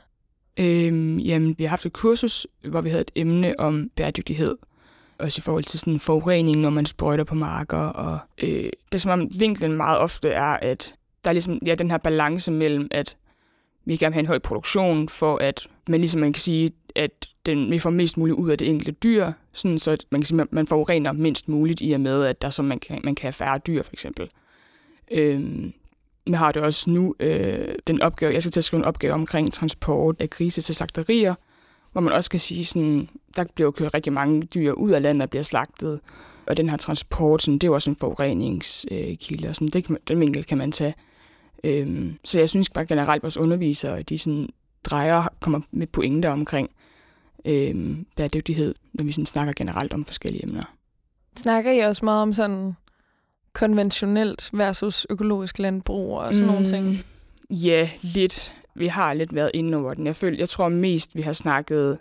Øhm, 0.61 1.19
jamen, 1.19 1.55
vi 1.57 1.63
har 1.63 1.69
haft 1.69 1.85
et 1.85 1.93
kursus, 1.93 2.47
hvor 2.69 2.81
vi 2.81 2.89
havde 2.89 3.01
et 3.01 3.11
emne 3.15 3.59
om 3.59 3.89
bæredygtighed. 3.95 4.57
Også 5.17 5.39
i 5.39 5.41
forhold 5.41 5.63
til 5.63 5.79
sådan 5.79 5.99
forurening, 5.99 6.57
når 6.57 6.69
man 6.69 6.85
sprøjter 6.85 7.23
på 7.23 7.35
marker. 7.35 7.77
Og, 7.77 8.19
øh, 8.37 8.63
det 8.63 8.93
er 8.93 8.97
som 8.97 9.21
om 9.21 9.29
vinklen 9.39 9.71
meget 9.71 9.97
ofte 9.97 10.29
er, 10.29 10.57
at 10.61 10.95
der 11.25 11.29
er 11.29 11.33
ligesom 11.33 11.59
ja, 11.65 11.75
den 11.75 11.91
her 11.91 11.97
balance 11.97 12.51
mellem, 12.51 12.87
at 12.91 13.17
vi 13.85 13.97
gerne 13.97 14.11
vil 14.11 14.13
have 14.13 14.19
en 14.19 14.27
høj 14.27 14.39
produktion, 14.39 15.09
for 15.09 15.37
at 15.37 15.67
man 15.89 15.99
ligesom 15.99 16.21
man 16.21 16.33
kan 16.33 16.41
sige, 16.41 16.71
at 16.95 17.27
den, 17.45 17.71
vi 17.71 17.79
får 17.79 17.89
mest 17.89 18.17
muligt 18.17 18.37
ud 18.37 18.49
af 18.49 18.57
det 18.57 18.69
enkelte 18.69 18.91
dyr, 18.91 19.31
sådan 19.53 19.79
så 19.79 19.91
at 19.91 20.05
man 20.09 20.21
kan 20.21 20.25
sige, 20.25 20.41
at 20.41 20.53
man 20.53 20.67
forurener 20.67 21.11
mindst 21.11 21.49
muligt 21.49 21.81
i 21.83 21.91
og 21.91 22.01
med, 22.01 22.23
at 22.25 22.41
der 22.41 22.49
så 22.49 22.61
man 22.61 22.79
kan, 22.79 23.01
man 23.03 23.15
kan 23.15 23.23
have 23.23 23.33
færre 23.33 23.59
dyr, 23.67 23.83
for 23.83 23.93
eksempel. 23.93 24.29
Øhm, 25.11 25.73
jeg 26.27 26.39
har 26.39 26.51
det 26.51 26.61
også 26.61 26.89
nu 26.89 27.15
øh, 27.19 27.75
den 27.87 28.01
opgave, 28.01 28.33
jeg 28.33 28.41
skal 28.41 28.51
til 28.51 28.59
at 28.59 28.63
skrive 28.63 28.79
en 28.79 28.85
opgave 28.85 29.13
omkring 29.13 29.53
transport 29.53 30.15
af 30.19 30.29
grise 30.29 30.61
til 30.61 30.75
slagterier, 30.75 31.35
hvor 31.91 32.01
man 32.01 32.13
også 32.13 32.29
kan 32.29 32.39
sige, 32.39 32.65
sådan, 32.65 33.09
der 33.35 33.45
bliver 33.55 33.67
jo 33.67 33.71
kørt 33.71 33.93
rigtig 33.93 34.13
mange 34.13 34.41
dyr 34.41 34.71
ud 34.71 34.91
af 34.91 35.01
landet 35.01 35.23
og 35.23 35.29
bliver 35.29 35.43
slagtet, 35.43 35.99
og 36.47 36.57
den 36.57 36.69
her 36.69 36.77
transport, 36.77 37.41
sådan, 37.41 37.53
det 37.53 37.63
er 37.63 37.67
jo 37.67 37.73
også 37.73 37.89
en 37.89 37.95
forureningskilde, 37.95 39.49
og 39.49 39.55
sådan, 39.55 39.67
det 39.67 39.85
kan, 39.85 39.97
den 40.07 40.19
vinkel 40.19 40.43
kan 40.43 40.57
man 40.57 40.71
tage. 40.71 40.95
Øhm, 41.63 42.17
så 42.25 42.39
jeg 42.39 42.49
synes 42.49 42.69
bare 42.69 42.85
generelt, 42.85 43.19
at 43.19 43.23
vores 43.23 43.37
undervisere, 43.37 44.01
de 44.01 44.17
sådan, 44.17 44.49
drejer 44.83 45.27
kommer 45.39 45.59
med 45.71 45.87
pointer 45.87 46.29
omkring 46.29 46.69
øhm, 47.45 48.05
bæredygtighed, 48.15 48.75
når 48.93 49.05
vi 49.05 49.11
sådan 49.11 49.25
snakker 49.25 49.53
generelt 49.57 49.93
om 49.93 50.05
forskellige 50.05 50.43
emner. 50.43 50.75
Snakker 51.37 51.71
I 51.71 51.79
også 51.79 52.05
meget 52.05 52.21
om 52.21 52.33
sådan 52.33 52.75
konventionelt 53.53 54.49
versus 54.53 55.07
økologisk 55.09 55.59
landbrug 55.59 56.17
og 56.17 56.35
sådan 56.35 56.47
mm, 56.47 56.51
nogle 56.51 56.65
ting? 56.65 57.05
Ja, 57.49 57.89
lidt. 58.01 58.53
Vi 58.75 58.87
har 58.87 59.13
lidt 59.13 59.35
været 59.35 59.51
inde 59.53 59.77
over 59.77 59.93
den. 59.93 60.05
Jeg, 60.05 60.15
føler, 60.15 60.37
jeg 60.37 60.49
tror 60.49 60.69
mest, 60.69 61.15
vi 61.15 61.21
har 61.21 61.33
snakket 61.33 61.97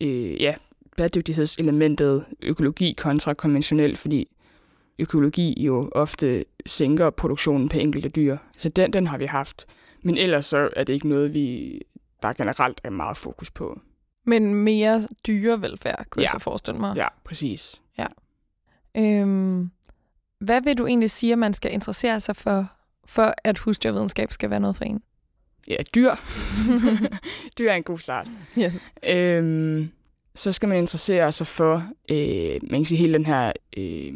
øh, 0.00 0.42
ja, 0.42 0.54
bæredygtighedselementet 0.96 2.24
økologi 2.42 2.92
kontra 2.92 3.34
konventionelt, 3.34 3.98
fordi 3.98 4.28
økologi 4.98 5.64
jo 5.64 5.90
ofte 5.92 6.44
sænker 6.66 7.10
produktionen 7.10 7.68
på 7.68 7.76
enkelte 7.76 8.08
dyr. 8.08 8.36
Så 8.56 8.68
den, 8.68 8.92
den 8.92 9.06
har 9.06 9.18
vi 9.18 9.24
haft. 9.24 9.66
Men 10.02 10.16
ellers 10.16 10.46
så 10.46 10.68
er 10.76 10.84
det 10.84 10.92
ikke 10.92 11.08
noget, 11.08 11.34
vi 11.34 11.78
der 12.22 12.32
generelt 12.32 12.80
er 12.84 12.90
meget 12.90 13.16
fokus 13.16 13.50
på. 13.50 13.80
Men 14.24 14.54
mere 14.54 15.08
dyrevelfærd, 15.26 16.06
kunne 16.10 16.22
ja. 16.22 16.28
jeg 16.32 16.40
så 16.40 16.44
forestille 16.44 16.80
mig. 16.80 16.96
Ja, 16.96 17.06
præcis. 17.24 17.82
Ja. 17.98 18.06
Øhm, 18.96 19.70
hvad 20.40 20.60
vil 20.60 20.78
du 20.78 20.86
egentlig 20.86 21.10
sige, 21.10 21.32
at 21.32 21.38
man 21.38 21.54
skal 21.54 21.72
interessere 21.72 22.20
sig 22.20 22.36
for, 22.36 22.66
for 23.04 23.34
at 23.44 23.58
husdyrvidenskab 23.58 24.32
skal 24.32 24.50
være 24.50 24.60
noget 24.60 24.76
for 24.76 24.84
en? 24.84 25.02
Ja, 25.68 25.76
dyr. 25.94 26.14
dyr 27.58 27.70
er 27.70 27.74
en 27.74 27.82
god 27.82 27.98
start. 27.98 28.28
Yes. 28.58 28.92
Øhm, 29.08 29.88
så 30.34 30.52
skal 30.52 30.68
man 30.68 30.78
interessere 30.78 31.32
sig 31.32 31.46
for, 31.46 31.84
øh, 32.10 32.60
man 32.70 32.80
kan 32.80 32.84
sige, 32.84 32.98
hele 32.98 33.14
den 33.14 33.26
her 33.26 33.52
øh, 33.76 34.12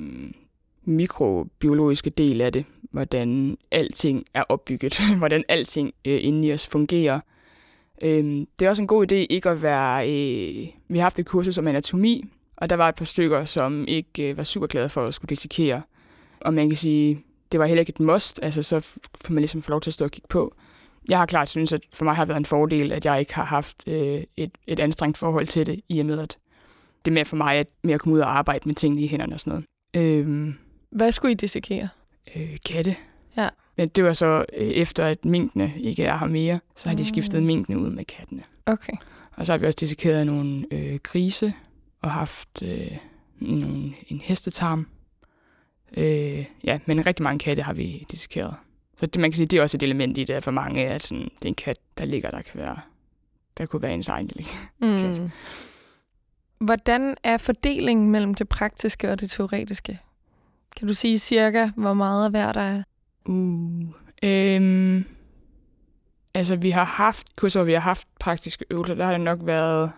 mikrobiologiske 0.84 2.10
del 2.10 2.40
af 2.40 2.52
det, 2.52 2.64
hvordan 2.90 3.56
alting 3.70 4.24
er 4.34 4.42
opbygget, 4.48 5.00
hvordan 5.18 5.44
alting 5.48 5.92
øh, 6.04 6.20
inde 6.22 6.48
i 6.48 6.52
os 6.52 6.66
fungerer. 6.66 7.20
Øh, 8.02 8.46
det 8.58 8.66
er 8.66 8.68
også 8.68 8.82
en 8.82 8.88
god 8.88 9.12
idé 9.12 9.14
ikke 9.14 9.50
at 9.50 9.62
være... 9.62 10.10
Øh, 10.10 10.66
vi 10.88 10.98
har 10.98 11.02
haft 11.02 11.18
et 11.18 11.26
kursus 11.26 11.58
om 11.58 11.66
anatomi, 11.66 12.24
og 12.56 12.70
der 12.70 12.76
var 12.76 12.88
et 12.88 12.94
par 12.94 13.04
stykker, 13.04 13.44
som 13.44 13.84
ikke 13.88 14.30
øh, 14.30 14.36
var 14.36 14.42
super 14.42 14.66
glade 14.66 14.88
for 14.88 15.06
at 15.06 15.14
skulle 15.14 15.30
dissekere. 15.30 15.82
Og 16.44 16.54
man 16.54 16.68
kan 16.68 16.76
sige, 16.76 17.24
det 17.52 17.60
var 17.60 17.66
heller 17.66 17.80
ikke 17.80 17.90
et 17.90 18.00
must, 18.00 18.40
altså 18.42 18.62
så 18.62 18.80
får 19.24 19.32
man 19.32 19.40
ligesom 19.40 19.62
få 19.62 19.70
lov 19.70 19.80
til 19.80 19.90
at 19.90 19.94
stå 19.94 20.04
og 20.04 20.10
kigge 20.10 20.28
på. 20.28 20.54
Jeg 21.08 21.18
har 21.18 21.26
klart 21.26 21.48
synes, 21.48 21.72
at 21.72 21.80
for 21.92 22.04
mig 22.04 22.14
har 22.14 22.24
været 22.24 22.38
en 22.38 22.44
fordel, 22.44 22.92
at 22.92 23.04
jeg 23.04 23.20
ikke 23.20 23.34
har 23.34 23.44
haft 23.44 23.88
øh, 23.88 24.22
et, 24.36 24.50
et 24.66 24.80
anstrengt 24.80 25.18
forhold 25.18 25.46
til 25.46 25.66
det, 25.66 25.80
i 25.88 25.98
og 25.98 26.06
med, 26.06 26.18
at 26.18 26.38
det 27.04 27.10
er 27.10 27.14
mere 27.14 27.24
for 27.24 27.36
mig, 27.36 27.56
at 27.56 27.66
mere 27.84 27.94
at 27.94 28.00
komme 28.00 28.14
ud 28.14 28.20
og 28.20 28.38
arbejde 28.38 28.68
med 28.68 28.74
tingene 28.74 29.02
i 29.02 29.08
hænderne 29.08 29.34
og 29.34 29.40
sådan 29.40 29.64
noget. 29.94 30.16
Øhm, 30.18 30.54
Hvad 30.90 31.12
skulle 31.12 31.32
I 31.32 31.34
dissekere? 31.34 31.88
Øh, 32.36 32.56
katte. 32.68 32.96
Ja. 33.36 33.48
Men 33.76 33.88
det 33.88 34.04
var 34.04 34.12
så 34.12 34.44
øh, 34.56 34.68
efter, 34.68 35.06
at 35.06 35.24
minkene 35.24 35.72
ikke 35.80 36.04
er 36.04 36.18
her 36.18 36.26
mere, 36.26 36.60
så 36.76 36.88
har 36.88 36.96
de 36.96 37.04
skiftet 37.04 37.42
mm. 37.42 37.46
minkene 37.46 37.78
ud 37.78 37.90
med 37.90 38.04
kattene. 38.04 38.42
Okay. 38.66 38.92
Og 39.36 39.46
så 39.46 39.52
har 39.52 39.58
vi 39.58 39.66
også 39.66 39.76
dissekeret 39.80 40.26
nogle 40.26 40.66
øh, 40.70 40.98
grise 41.02 41.54
og 42.02 42.10
haft 42.10 42.62
øh, 42.62 42.96
nogle, 43.38 43.92
en 44.08 44.20
hestetarm. 44.20 44.86
Øh, 45.96 46.44
ja, 46.64 46.78
men 46.86 47.06
rigtig 47.06 47.22
mange 47.22 47.38
katte 47.38 47.62
har 47.62 47.72
vi 47.72 48.06
dissekeret. 48.10 48.54
Så 48.96 49.06
det, 49.06 49.20
man 49.20 49.30
kan 49.30 49.36
sige, 49.36 49.46
det 49.46 49.58
er 49.58 49.62
også 49.62 49.76
et 49.76 49.82
element 49.82 50.18
i 50.18 50.24
det 50.24 50.44
for 50.44 50.50
mange, 50.50 50.86
at 50.86 51.02
sådan, 51.02 51.24
det 51.24 51.44
er 51.44 51.48
en 51.48 51.54
kat, 51.54 51.78
der 51.98 52.04
ligger, 52.04 52.30
der 52.30 52.42
kan 52.42 52.60
være, 52.60 52.76
der 53.58 53.66
kunne 53.66 53.82
være 53.82 53.94
en 53.94 54.04
egen 54.08 54.26
lille 54.26 54.50
mm. 54.80 54.98
kat. 54.98 55.30
Hvordan 56.58 57.16
er 57.22 57.36
fordelingen 57.36 58.10
mellem 58.10 58.34
det 58.34 58.48
praktiske 58.48 59.10
og 59.10 59.20
det 59.20 59.30
teoretiske? 59.30 60.00
Kan 60.76 60.88
du 60.88 60.94
sige 60.94 61.18
cirka, 61.18 61.70
hvor 61.76 61.94
meget 61.94 62.24
af 62.24 62.30
hver 62.30 62.52
der 62.52 62.60
er? 62.60 62.82
Uh, 63.24 63.88
øhm, 64.22 65.04
altså, 66.34 66.56
vi 66.56 66.70
har 66.70 66.84
haft 66.84 67.36
kurser, 67.36 67.60
hvor 67.60 67.66
vi 67.66 67.72
har 67.72 67.80
haft 67.80 68.08
praktiske 68.18 68.64
øvelser. 68.70 68.94
Der 68.94 69.04
har 69.04 69.12
det 69.12 69.20
nok 69.20 69.38
været, 69.42 69.92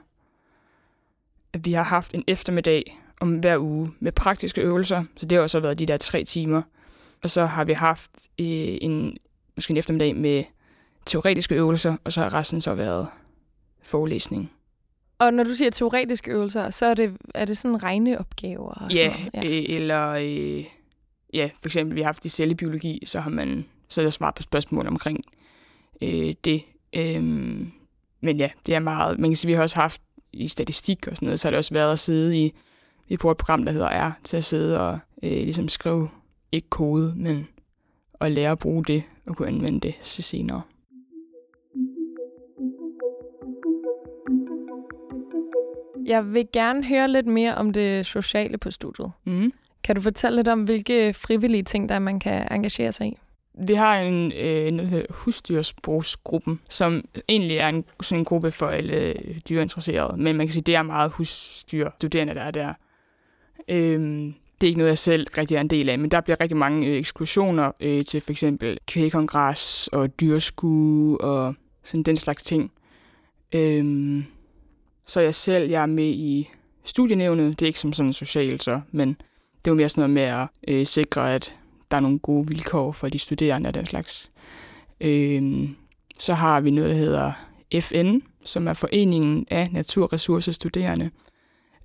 at 1.53 1.65
vi 1.65 1.73
har 1.73 1.83
haft 1.83 2.15
en 2.15 2.25
eftermiddag 2.27 3.01
om 3.21 3.39
hver 3.39 3.59
uge 3.59 3.91
med 4.01 4.13
praktiske 4.13 4.61
øvelser. 4.61 5.05
Så 5.17 5.27
det 5.27 5.37
har 5.37 5.43
også 5.43 5.61
været 5.61 5.79
de 5.79 5.87
der 5.87 5.97
tre 5.97 6.25
timer. 6.25 6.63
Og 7.23 7.31
så 7.31 7.47
har 7.47 7.65
vi 7.65 7.73
haft 7.73 8.11
øh, 8.39 8.79
en, 8.81 9.17
måske 9.57 9.71
en 9.71 9.77
eftermiddag 9.77 10.17
med 10.17 10.45
teoretiske 11.07 11.55
øvelser, 11.55 11.97
og 12.05 12.13
så 12.13 12.21
har 12.21 12.35
resten 12.35 12.61
så 12.61 12.75
været 12.75 13.09
forelæsning. 13.83 14.51
Og 15.19 15.35
når 15.35 15.45
du 15.45 15.55
siger 15.55 15.71
teoretiske 15.71 16.31
øvelser, 16.31 16.71
så 16.71 16.87
er 16.87 16.95
det, 16.95 17.17
er 17.35 17.45
det 17.45 17.59
sådan 17.59 17.83
regneopgaver? 17.83 18.73
Og 18.75 18.91
ja, 18.93 19.13
sådan 19.13 19.45
ja. 19.45 19.59
Øh, 19.59 19.65
eller 19.69 20.11
øh, 20.11 20.65
ja, 21.35 21.51
for 21.63 21.69
eksempel 21.69 21.97
vi 21.97 22.01
har 22.01 22.07
haft 22.07 22.25
i 22.25 22.29
cellebiologi, 22.29 23.03
så 23.07 23.21
har 23.21 23.31
man 23.31 23.65
så 23.89 24.01
er 24.01 24.05
der 24.05 24.11
svaret 24.11 24.35
på 24.35 24.43
spørgsmål 24.43 24.87
omkring 24.87 25.21
øh, 26.03 26.35
det. 26.45 26.63
Øh, 26.97 27.23
men 28.21 28.37
ja, 28.37 28.49
det 28.67 28.75
er 28.75 28.79
meget, 28.79 29.19
man 29.19 29.31
kan 29.31 29.37
sige, 29.37 29.49
vi 29.49 29.55
har 29.55 29.63
også 29.63 29.77
haft 29.77 30.03
i 30.33 30.49
statistik 30.49 31.07
og 31.09 31.17
sådan 31.17 31.27
noget, 31.27 31.41
så 31.41 31.49
har 31.49 31.51
det 31.51 31.59
også 31.59 31.75
været 31.75 31.93
at 31.93 31.99
sidde 31.99 32.39
i, 32.39 32.55
vi 33.09 33.17
bruger 33.17 33.33
et 33.33 33.39
program, 33.39 33.63
der 33.63 33.73
hedder 33.73 34.09
R, 34.09 34.13
til 34.25 34.37
at 34.37 34.45
sidde 34.45 34.81
og 34.81 34.99
øh, 35.23 35.31
ligesom 35.31 35.69
skrive, 35.69 36.09
ikke 36.53 36.69
kode, 36.71 37.15
men 37.17 37.49
at 38.21 38.33
lære 38.33 38.51
at 38.51 38.59
bruge 38.59 38.85
det 38.85 39.03
og 39.27 39.37
kunne 39.37 39.49
anvende 39.49 39.81
det 39.81 39.95
senere. 40.01 40.63
Jeg 46.07 46.35
vil 46.35 46.49
gerne 46.53 46.85
høre 46.85 47.09
lidt 47.09 47.27
mere 47.27 47.55
om 47.55 47.73
det 47.73 48.07
sociale 48.07 48.59
på 48.59 48.71
studiet. 48.71 49.13
Mm. 49.25 49.53
Kan 49.85 49.97
du 49.97 50.01
fortælle 50.01 50.37
lidt 50.37 50.49
om, 50.49 50.65
hvilke 50.65 51.15
frivillige 51.15 51.63
ting, 51.63 51.89
der 51.89 51.99
man 51.99 52.21
kan 52.21 52.49
engagere 52.51 52.93
sig 52.93 53.07
i? 53.07 53.19
Vi 53.59 53.75
har 53.75 53.99
en 54.01 54.33
øh, 54.33 55.05
husdyrsbrugsgruppen, 55.11 56.61
som 56.71 57.05
egentlig 57.29 57.57
er 57.57 57.69
en, 57.69 57.85
sådan 58.01 58.21
en 58.21 58.25
gruppe 58.25 58.51
for 58.51 58.67
alle 58.67 59.15
dyreinteresserede, 59.49 60.23
men 60.23 60.37
man 60.37 60.47
kan 60.47 60.53
sige, 60.53 60.63
det 60.63 60.77
er 60.77 60.83
meget 60.83 61.11
husdyrstuderende, 61.11 62.35
der 62.35 62.41
er 62.41 62.51
der. 62.51 62.75
Øhm, 63.69 64.35
det 64.61 64.67
er 64.67 64.69
ikke 64.69 64.79
noget, 64.79 64.89
jeg 64.89 64.99
selv 64.99 65.27
rigtig 65.39 65.55
er 65.55 65.61
en 65.61 65.69
del 65.69 65.89
af, 65.89 65.99
men 65.99 66.11
der 66.11 66.21
bliver 66.21 66.41
rigtig 66.41 66.57
mange 66.57 66.87
øh, 66.87 66.97
ekskursioner 66.97 67.73
øh, 67.81 68.05
til 68.05 68.21
for 68.21 68.31
eksempel 68.31 68.79
kvægkongres 68.87 69.89
og 69.93 70.21
dyrskue 70.21 71.21
og 71.21 71.55
sådan 71.83 72.03
den 72.03 72.17
slags 72.17 72.43
ting. 72.43 72.73
Øhm, 73.53 74.25
så 75.07 75.21
jeg 75.21 75.35
selv, 75.35 75.71
jeg 75.71 75.83
er 75.83 75.87
med 75.87 76.09
i 76.09 76.51
studienævnet. 76.85 77.61
Det 77.61 77.67
er 77.67 77.67
ikke 77.67 77.79
som 77.79 77.93
sådan 77.93 78.13
socialt 78.13 78.65
så, 78.65 78.81
men 78.91 79.09
det 79.09 79.71
er 79.71 79.71
jo 79.71 79.75
mere 79.75 79.89
sådan 79.89 80.11
noget 80.11 80.15
med 80.15 80.43
at 80.43 80.49
øh, 80.69 80.87
sikre, 80.87 81.35
at 81.35 81.57
der 81.91 81.97
er 81.97 82.01
nogle 82.01 82.19
gode 82.19 82.49
vilkår 82.49 82.93
for 82.93 83.09
de 83.09 83.19
studerende 83.19 83.69
og 83.69 83.75
den 83.75 83.87
slags. 83.87 84.31
Øhm, 85.01 85.77
så 86.19 86.35
har 86.35 86.61
vi 86.61 86.71
noget, 86.71 86.91
der 86.91 86.97
hedder 86.97 87.33
FN, 87.81 88.19
som 88.45 88.69
er 88.69 88.73
Foreningen 88.73 89.47
af 89.51 89.69
Naturressourcestuderende, 89.73 91.11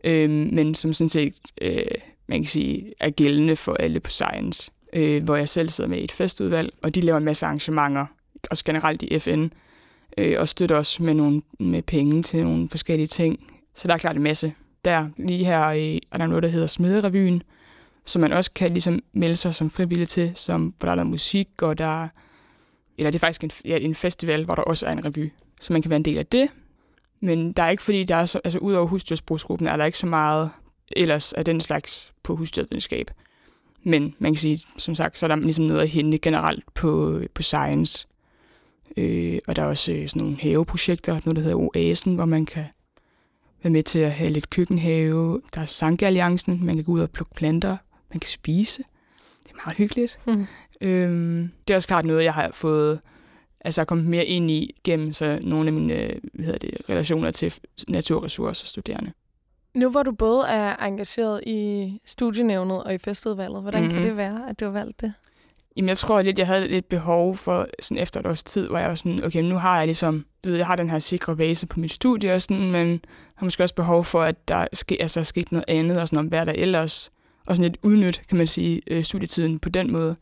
øh, 0.03 0.29
men 0.29 0.75
som 0.75 0.93
sådan 0.93 1.09
set, 1.09 1.35
øh, 1.61 1.85
man 2.27 2.39
kan 2.39 2.47
sige, 2.47 2.93
er 2.99 3.09
gældende 3.09 3.55
for 3.55 3.73
alle 3.73 3.99
på 3.99 4.09
Science, 4.09 4.71
øh, 4.93 5.23
hvor 5.23 5.35
jeg 5.35 5.49
selv 5.49 5.69
sidder 5.69 5.89
med 5.89 5.97
i 5.97 6.03
et 6.03 6.11
festudvalg, 6.11 6.73
og 6.81 6.95
de 6.95 7.01
laver 7.01 7.17
en 7.17 7.25
masse 7.25 7.45
arrangementer, 7.45 8.05
også 8.51 8.63
generelt 8.65 9.01
i 9.01 9.19
FN, 9.19 9.47
øh, 10.17 10.39
og 10.39 10.47
støtter 10.47 10.75
os 10.75 10.99
med, 10.99 11.13
nogle, 11.13 11.41
med 11.59 11.81
penge 11.81 12.23
til 12.23 12.43
nogle 12.43 12.69
forskellige 12.69 13.07
ting. 13.07 13.39
Så 13.75 13.87
der 13.87 13.93
er 13.93 13.97
klart 13.97 14.15
en 14.15 14.23
masse. 14.23 14.53
Der 14.85 15.09
lige 15.17 15.45
her 15.45 15.71
i, 15.71 16.01
er 16.11 16.17
der 16.17 16.27
noget, 16.27 16.43
der 16.43 16.49
hedder 16.49 16.67
Smederevyen, 16.67 17.43
som 18.05 18.21
man 18.21 18.33
også 18.33 18.51
kan 18.51 18.69
ligesom 18.69 18.99
melde 19.13 19.35
sig 19.35 19.53
som 19.53 19.69
frivillig 19.69 20.07
til, 20.07 20.31
som, 20.35 20.73
hvor 20.79 20.85
der 20.85 20.91
er 20.91 20.95
noget 20.95 21.09
musik, 21.09 21.61
og 21.61 21.77
der 21.77 22.07
eller 22.99 23.11
det 23.11 23.19
er 23.19 23.19
faktisk 23.19 23.43
en, 23.43 23.51
ja, 23.65 23.77
en 23.77 23.95
festival, 23.95 24.45
hvor 24.45 24.55
der 24.55 24.61
også 24.61 24.85
er 24.85 24.91
en 24.91 25.05
revy, 25.05 25.31
så 25.61 25.73
man 25.73 25.81
kan 25.81 25.89
være 25.89 25.97
en 25.97 26.05
del 26.05 26.17
af 26.17 26.25
det. 26.25 26.49
Men 27.19 27.51
der 27.51 27.63
er 27.63 27.69
ikke, 27.69 27.83
fordi 27.83 28.03
der 28.03 28.15
er 28.15 28.25
så, 28.25 28.41
altså 28.43 28.59
ud 28.59 28.73
over 28.73 28.87
husdyrsbrugsgruppen, 28.87 29.67
er 29.67 29.77
der 29.77 29.85
ikke 29.85 29.97
så 29.97 30.07
meget 30.07 30.51
ellers 30.91 31.33
af 31.33 31.45
den 31.45 31.61
slags 31.61 32.13
på 32.23 32.35
husdyrvidenskab. 32.35 33.11
Men 33.83 34.15
man 34.19 34.33
kan 34.33 34.39
sige, 34.39 34.61
som 34.77 34.95
sagt, 34.95 35.17
så 35.17 35.25
er 35.25 35.27
der 35.27 35.35
ligesom 35.35 35.65
noget 35.65 35.81
at 35.81 35.89
hente 35.89 36.17
generelt 36.17 36.73
på, 36.73 37.21
på 37.33 37.41
science. 37.41 38.07
Øh, 38.97 39.39
og 39.47 39.55
der 39.55 39.61
er 39.61 39.67
også 39.67 39.91
øh, 39.91 40.07
sådan 40.07 40.21
nogle 40.21 40.37
haveprojekter, 40.41 41.19
noget 41.25 41.35
der 41.35 41.41
hedder 41.41 41.57
Oasen, 41.57 42.15
hvor 42.15 42.25
man 42.25 42.45
kan 42.45 42.65
være 43.63 43.71
med 43.71 43.83
til 43.83 43.99
at 43.99 44.11
have 44.11 44.29
lidt 44.29 44.49
køkkenhave. 44.49 45.41
Der 45.55 45.61
er 45.61 45.65
Sanke 45.65 46.07
Alliancen, 46.07 46.65
man 46.65 46.75
kan 46.75 46.83
gå 46.83 46.91
ud 46.91 46.99
og 46.99 47.09
plukke 47.09 47.33
planter, 47.35 47.77
man 48.09 48.19
kan 48.19 48.29
spise. 48.29 48.83
Det 49.43 49.51
er 49.51 49.55
meget 49.65 49.77
hyggeligt. 49.77 50.19
Mm. 50.27 50.47
Øhm, 50.81 51.51
det 51.67 51.73
er 51.73 51.75
også 51.75 51.87
klart 51.87 52.05
noget, 52.05 52.23
jeg 52.23 52.33
har 52.33 52.51
fået 52.51 52.99
altså 53.61 53.85
kommet 53.85 54.07
mere 54.07 54.25
ind 54.25 54.51
i 54.51 54.75
gennem 54.83 55.13
så 55.13 55.39
nogle 55.41 55.67
af 55.67 55.73
mine 55.73 55.93
hvad 56.33 56.45
hedder 56.45 56.59
det, 56.59 56.77
relationer 56.89 57.31
til 57.31 57.53
naturressourcer 57.87 58.67
studerende. 58.67 59.11
Nu 59.73 59.89
hvor 59.89 60.03
du 60.03 60.11
både 60.11 60.47
er 60.47 60.75
engageret 60.75 61.43
i 61.47 61.93
studienævnet 62.05 62.83
og 62.83 62.93
i 62.93 62.97
festudvalget, 62.97 63.61
hvordan 63.61 63.81
mm-hmm. 63.81 63.93
kan 63.93 63.99
mhm. 63.99 64.07
det 64.07 64.17
være, 64.17 64.49
at 64.49 64.59
du 64.59 64.65
har 64.65 64.71
valgt 64.71 65.01
det? 65.01 65.13
Jamen, 65.75 65.89
jeg 65.89 65.97
tror 65.97 66.21
lidt, 66.21 66.39
jeg 66.39 66.47
havde 66.47 66.67
lidt 66.67 66.89
behov 66.89 67.37
for 67.37 67.67
sådan 67.79 68.03
efter 68.03 68.19
et 68.19 68.25
års 68.25 68.43
tid, 68.43 68.67
hvor 68.67 68.77
jeg 68.77 68.89
var 68.89 68.95
sådan, 68.95 69.23
okay, 69.23 69.41
nu 69.41 69.55
har 69.55 69.77
jeg 69.77 69.87
ligesom, 69.87 70.25
du 70.43 70.49
ved, 70.49 70.57
jeg 70.57 70.67
har 70.67 70.75
den 70.75 70.89
her 70.89 70.99
sikre 70.99 71.35
base 71.35 71.67
på 71.67 71.79
mit 71.79 71.91
studie 71.91 72.33
og 72.33 72.41
sådan, 72.41 72.71
men 72.71 73.01
har 73.35 73.45
måske 73.45 73.63
også 73.63 73.75
behov 73.75 74.03
for, 74.03 74.21
at 74.21 74.47
der 74.47 74.67
ske, 74.73 75.01
altså, 75.01 75.19
er 75.19 75.23
sket 75.23 75.51
noget 75.51 75.65
andet, 75.67 75.97
og 75.97 76.07
sådan 76.07 76.19
om 76.19 76.25
hvad 76.25 76.45
der 76.45 76.51
ellers, 76.55 77.11
og 77.45 77.55
sådan 77.55 77.71
lidt 77.71 77.77
udnyt, 77.83 78.21
kan 78.29 78.37
man 78.37 78.47
sige, 78.47 78.81
øh, 78.87 79.03
studietiden 79.03 79.59
på 79.59 79.69
den 79.69 79.91
måde. 79.91 80.15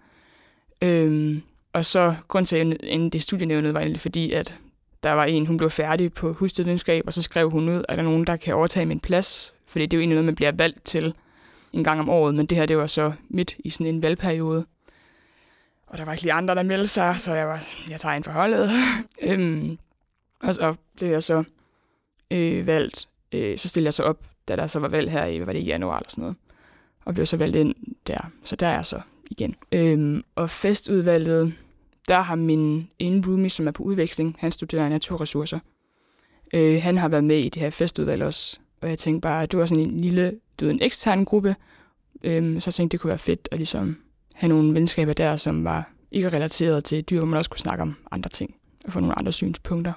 Øhm, 0.82 1.42
og 1.78 1.86
så 1.86 2.16
grund 2.28 2.46
til, 2.46 2.56
at 2.56 2.68
jeg 2.68 3.14
det 3.14 3.22
studienævnet 3.22 3.74
var 3.74 3.80
egentlig 3.80 4.00
fordi, 4.00 4.32
at 4.32 4.56
der 5.04 5.12
var 5.12 5.26
en, 5.26 5.46
hun 5.46 5.58
blev 5.58 5.70
færdig 5.70 6.14
på 6.14 6.34
husstødvidenskab, 6.34 7.04
og 7.08 7.14
så 7.14 7.22
skrev 7.22 7.50
hun 7.50 7.70
ud, 7.70 7.84
at 7.90 7.98
der 7.98 8.04
er 8.04 8.04
nogen, 8.04 8.28
der 8.28 8.36
kan 8.36 8.56
overtage 8.56 8.86
min 8.86 9.00
plads, 9.00 9.54
fordi 9.68 9.86
det 9.86 9.94
er 9.94 9.98
jo 9.98 10.02
egentlig 10.02 10.16
noget, 10.16 10.26
man 10.26 10.36
bliver 10.36 10.52
valgt 10.52 10.86
til 10.86 11.14
en 11.74 11.84
gang 11.84 12.00
om 12.00 12.10
året, 12.10 12.36
men 12.36 12.46
det 12.46 12.58
her, 12.58 12.66
det 12.66 12.78
var 12.78 12.88
så 12.88 13.14
midt 13.30 13.56
i 13.60 13.70
sådan 13.70 13.88
en 13.88 14.02
valgperiode. 14.02 14.66
Og 15.88 15.98
der 15.98 16.06
var 16.06 16.12
ikke 16.12 16.24
lige 16.24 16.34
andre, 16.34 16.56
der 16.56 16.64
meldte 16.64 16.88
sig, 16.88 17.16
så 17.20 17.34
jeg 17.34 17.48
var, 17.48 17.64
jeg 17.90 18.00
tager 18.00 18.16
en 18.16 18.24
forholdet. 18.24 18.72
øhm, 19.30 19.78
og 20.40 20.56
så 20.56 20.76
blev 20.96 21.10
jeg 21.10 21.24
så 21.24 21.44
øh, 22.32 22.68
valgt, 22.68 23.08
øh, 23.32 23.58
så 23.58 23.70
stillede 23.70 23.88
jeg 23.88 23.94
så 23.94 24.04
op, 24.04 24.20
da 24.48 24.56
der 24.56 24.68
så 24.68 24.80
var 24.80 24.88
valg 24.88 25.12
her 25.12 25.26
i, 25.26 25.38
hvad 25.38 25.46
var 25.46 25.54
det, 25.54 25.60
i 25.60 25.66
januar 25.66 25.98
eller 25.98 26.10
sådan 26.10 26.22
noget. 26.22 26.36
Og 27.06 27.14
blev 27.14 27.26
så 27.26 27.38
valgt 27.38 27.56
ind 27.56 27.76
der. 28.08 28.32
Så 28.44 28.56
der 28.56 28.68
er 28.68 28.76
jeg 28.76 28.86
så 28.86 29.02
igen. 29.32 29.56
Øhm, 29.72 30.24
og 30.36 30.50
festudvalget, 30.50 31.54
der 32.08 32.22
har 32.22 32.36
min 32.36 32.90
ene 33.00 33.28
roomie, 33.28 33.50
som 33.50 33.68
er 33.68 33.72
på 33.72 33.84
udveksling, 33.84 34.36
han 34.40 34.52
studerer 34.52 34.90
naturressourcer. 34.90 35.60
Øh, 36.54 36.82
han 36.82 36.98
har 36.98 37.08
været 37.08 37.24
med 37.24 37.38
i 37.38 37.50
det 37.50 37.62
her 37.62 37.70
festudvalg 37.70 38.24
også. 38.24 38.60
Og 38.82 38.90
jeg 38.90 39.00
tænkte 39.00 39.22
bare, 39.22 39.44
at 39.44 39.52
det 39.52 39.60
var 39.60 39.66
sådan 39.66 39.84
en 39.84 40.00
lille, 40.00 40.40
du 40.60 40.66
ved, 40.66 40.74
en 40.74 40.82
ekstern 40.82 41.26
gruppe. 41.26 41.56
Øhm, 42.24 42.60
så 42.60 42.68
jeg 42.68 42.74
tænkte, 42.74 42.92
det 42.92 43.02
kunne 43.02 43.10
være 43.10 43.18
fedt 43.18 43.50
at 43.52 43.58
ligesom 43.58 43.98
have 44.34 44.50
nogle 44.50 44.74
venskaber 44.74 45.14
der, 45.14 45.36
som 45.36 45.64
var 45.64 45.92
ikke 46.12 46.30
relateret 46.30 46.84
til 46.84 47.04
dyr, 47.04 47.26
men 47.26 47.34
også 47.34 47.50
kunne 47.50 47.60
snakke 47.60 47.82
om 47.82 47.96
andre 48.12 48.30
ting 48.30 48.56
og 48.86 48.94
få 48.94 49.00
nogle 49.00 49.20
andre 49.20 49.32
synspunkter. 49.32 49.94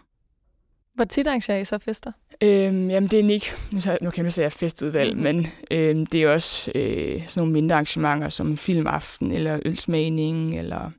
Hvor 0.95 1.05
tit 1.05 1.27
arrangerer 1.27 1.59
I 1.59 1.65
så 1.65 1.79
fester? 1.79 2.13
Øhm, 2.43 2.91
jamen, 2.91 3.09
det 3.09 3.21
er 3.21 3.29
ikke, 3.29 3.51
nu, 3.73 3.81
nu 4.03 4.11
kan 4.11 4.25
man 4.25 4.31
sige, 4.31 4.51
festudvalg, 4.51 5.17
mm. 5.17 5.23
men 5.23 5.47
øhm, 5.71 6.07
det 6.07 6.23
er 6.23 6.29
også 6.29 6.73
øh, 6.75 7.27
sådan 7.27 7.41
nogle 7.41 7.53
mindre 7.53 7.75
arrangementer, 7.75 8.29
som 8.29 8.57
filmaften, 8.57 9.33
eller 9.33 9.61
ølsmagning, 9.65 10.59
eller... 10.59 10.91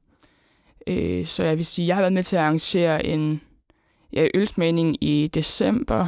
Øh, 0.88 1.26
så 1.26 1.44
jeg 1.44 1.58
vil 1.58 1.66
sige, 1.66 1.88
jeg 1.88 1.96
har 1.96 2.02
været 2.02 2.14
med 2.14 2.24
til 2.24 2.36
at 2.36 2.42
arrangere 2.42 3.06
en 3.06 3.42
ja, 4.14 4.28
ølsmagning 4.34 5.04
i 5.04 5.28
december. 5.34 6.08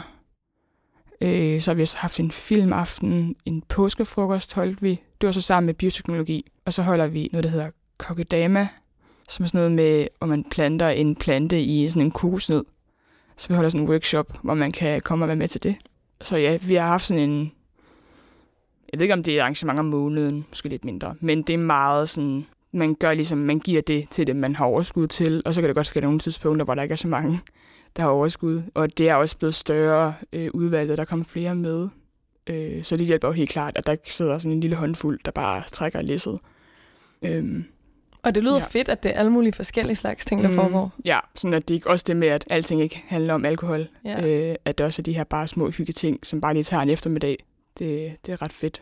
Øh, 1.22 1.62
så 1.62 1.72
har 1.72 1.76
vi 1.76 1.82
også 1.82 1.98
haft 1.98 2.20
en 2.20 2.32
filmaften, 2.32 3.36
en 3.46 3.62
påskefrokost 3.62 4.54
holdt 4.54 4.82
vi. 4.82 4.90
Det 5.22 5.28
var 5.28 5.32
så 5.32 5.42
sammen 5.42 5.66
med 5.66 5.74
bioteknologi. 5.74 6.52
Og 6.66 6.74
så 6.74 6.82
holder 6.82 7.08
vi 7.08 7.30
noget, 7.32 7.44
der 7.44 7.50
hedder 7.50 7.70
kokedama, 7.98 8.68
som 9.30 9.44
er 9.44 9.48
sådan 9.48 9.60
noget 9.60 9.72
med, 9.72 10.08
hvor 10.18 10.28
man 10.28 10.44
planter 10.44 10.90
en 10.90 11.16
plante 11.16 11.62
i 11.62 11.90
sådan 11.90 12.02
en 12.02 12.12
kokosnød. 12.12 12.66
Så 13.38 13.48
vi 13.48 13.54
holder 13.54 13.70
sådan 13.70 13.82
en 13.82 13.90
workshop, 13.90 14.38
hvor 14.42 14.54
man 14.54 14.72
kan 14.72 15.02
komme 15.02 15.26
og 15.26 15.28
være 15.28 15.38
med 15.38 15.48
til 15.48 15.64
det. 15.64 15.76
Så 16.22 16.38
ja, 16.38 16.58
vi 16.62 16.76
har 16.76 16.88
haft 16.88 17.08
sådan 17.08 17.30
en... 17.30 17.52
Jeg 18.92 19.00
ved 19.00 19.06
ikke, 19.06 19.14
om 19.14 19.24
det 19.24 19.38
er 19.38 19.42
arrangement 19.42 19.80
om 19.80 19.86
måneden, 19.86 20.46
måske 20.50 20.70
lidt 20.70 20.86
mindre, 20.86 21.16
men 21.20 21.42
det 21.42 21.54
er 21.54 21.58
meget 21.58 22.10
sådan... 22.10 22.46
Man 22.74 22.96
gør 22.96 23.14
ligesom, 23.14 23.38
man 23.38 23.60
giver 23.60 23.82
det 23.82 24.08
til 24.10 24.28
det, 24.28 24.36
man 24.36 24.56
har 24.56 24.66
overskud 24.66 25.08
til, 25.08 25.42
og 25.46 25.54
så 25.54 25.62
kan 25.62 25.68
det 25.68 25.76
godt 25.76 25.88
ske 25.88 26.02
nogle 26.02 26.20
tidspunkter, 26.20 26.66
hvor 26.66 26.76
der 26.76 26.82
ikke 26.82 26.94
er 26.94 26.98
så 26.98 27.08
mange, 27.08 27.40
der 27.96 28.04
har 28.04 28.10
overskud. 28.10 28.62
Og 28.74 28.98
det 28.98 29.10
er 29.10 29.16
også 29.16 29.38
blevet 29.38 29.56
større 29.56 30.14
øh, 30.34 30.50
udvalget, 30.54 30.98
der 30.98 31.06
kommer 31.06 31.26
flere 31.26 31.56
med. 31.56 31.90
Øh, 32.48 32.84
så 32.84 32.98
det 32.98 33.08
hjælper 33.08 33.28
jo 33.28 33.32
helt 33.32 33.50
klart, 33.50 33.74
at 33.76 33.86
der 33.86 33.92
ikke 33.92 34.14
sidder 34.14 34.38
sådan 34.38 34.52
en 34.52 34.60
lille 34.60 34.76
håndfuld, 34.76 35.20
der 35.26 35.32
bare 35.32 35.64
trækker 35.72 36.02
læsset. 36.02 36.40
Øh, 37.22 37.64
og 38.24 38.36
det 38.36 38.44
lyder 38.44 38.58
ja. 38.58 38.66
fedt, 38.66 38.90
at 38.90 39.04
det 39.04 39.16
er 39.16 39.20
alle 39.20 39.32
mulige 39.32 39.54
forskellige 39.54 39.96
slags 39.96 40.26
ting, 40.26 40.44
der 40.44 40.50
mm, 40.50 40.56
foregår. 40.56 40.92
Ja, 41.06 41.20
sådan 41.36 41.54
at 41.54 41.68
det 41.68 41.76
ikke 41.76 41.90
også 41.90 42.04
det 42.08 42.18
med, 42.18 42.28
at 42.28 42.46
alting 42.50 42.82
ikke 42.82 43.04
handler 43.08 43.34
om 43.34 43.46
alkohol. 43.46 43.88
Ja. 44.06 44.28
Øh, 44.28 44.56
at 44.66 44.78
det 44.78 44.86
også 44.86 45.02
er 45.02 45.04
de 45.04 45.14
her 45.14 45.24
bare 45.24 45.48
små 45.48 45.70
hyggeting, 45.70 46.20
som 46.24 46.42
bare 46.42 46.54
lige 46.54 46.64
tager 46.64 46.84
en 46.84 46.90
eftermiddag. 46.90 47.46
Det, 47.80 48.16
det 48.26 48.32
er 48.32 48.42
ret 48.42 48.54
fedt. 48.54 48.82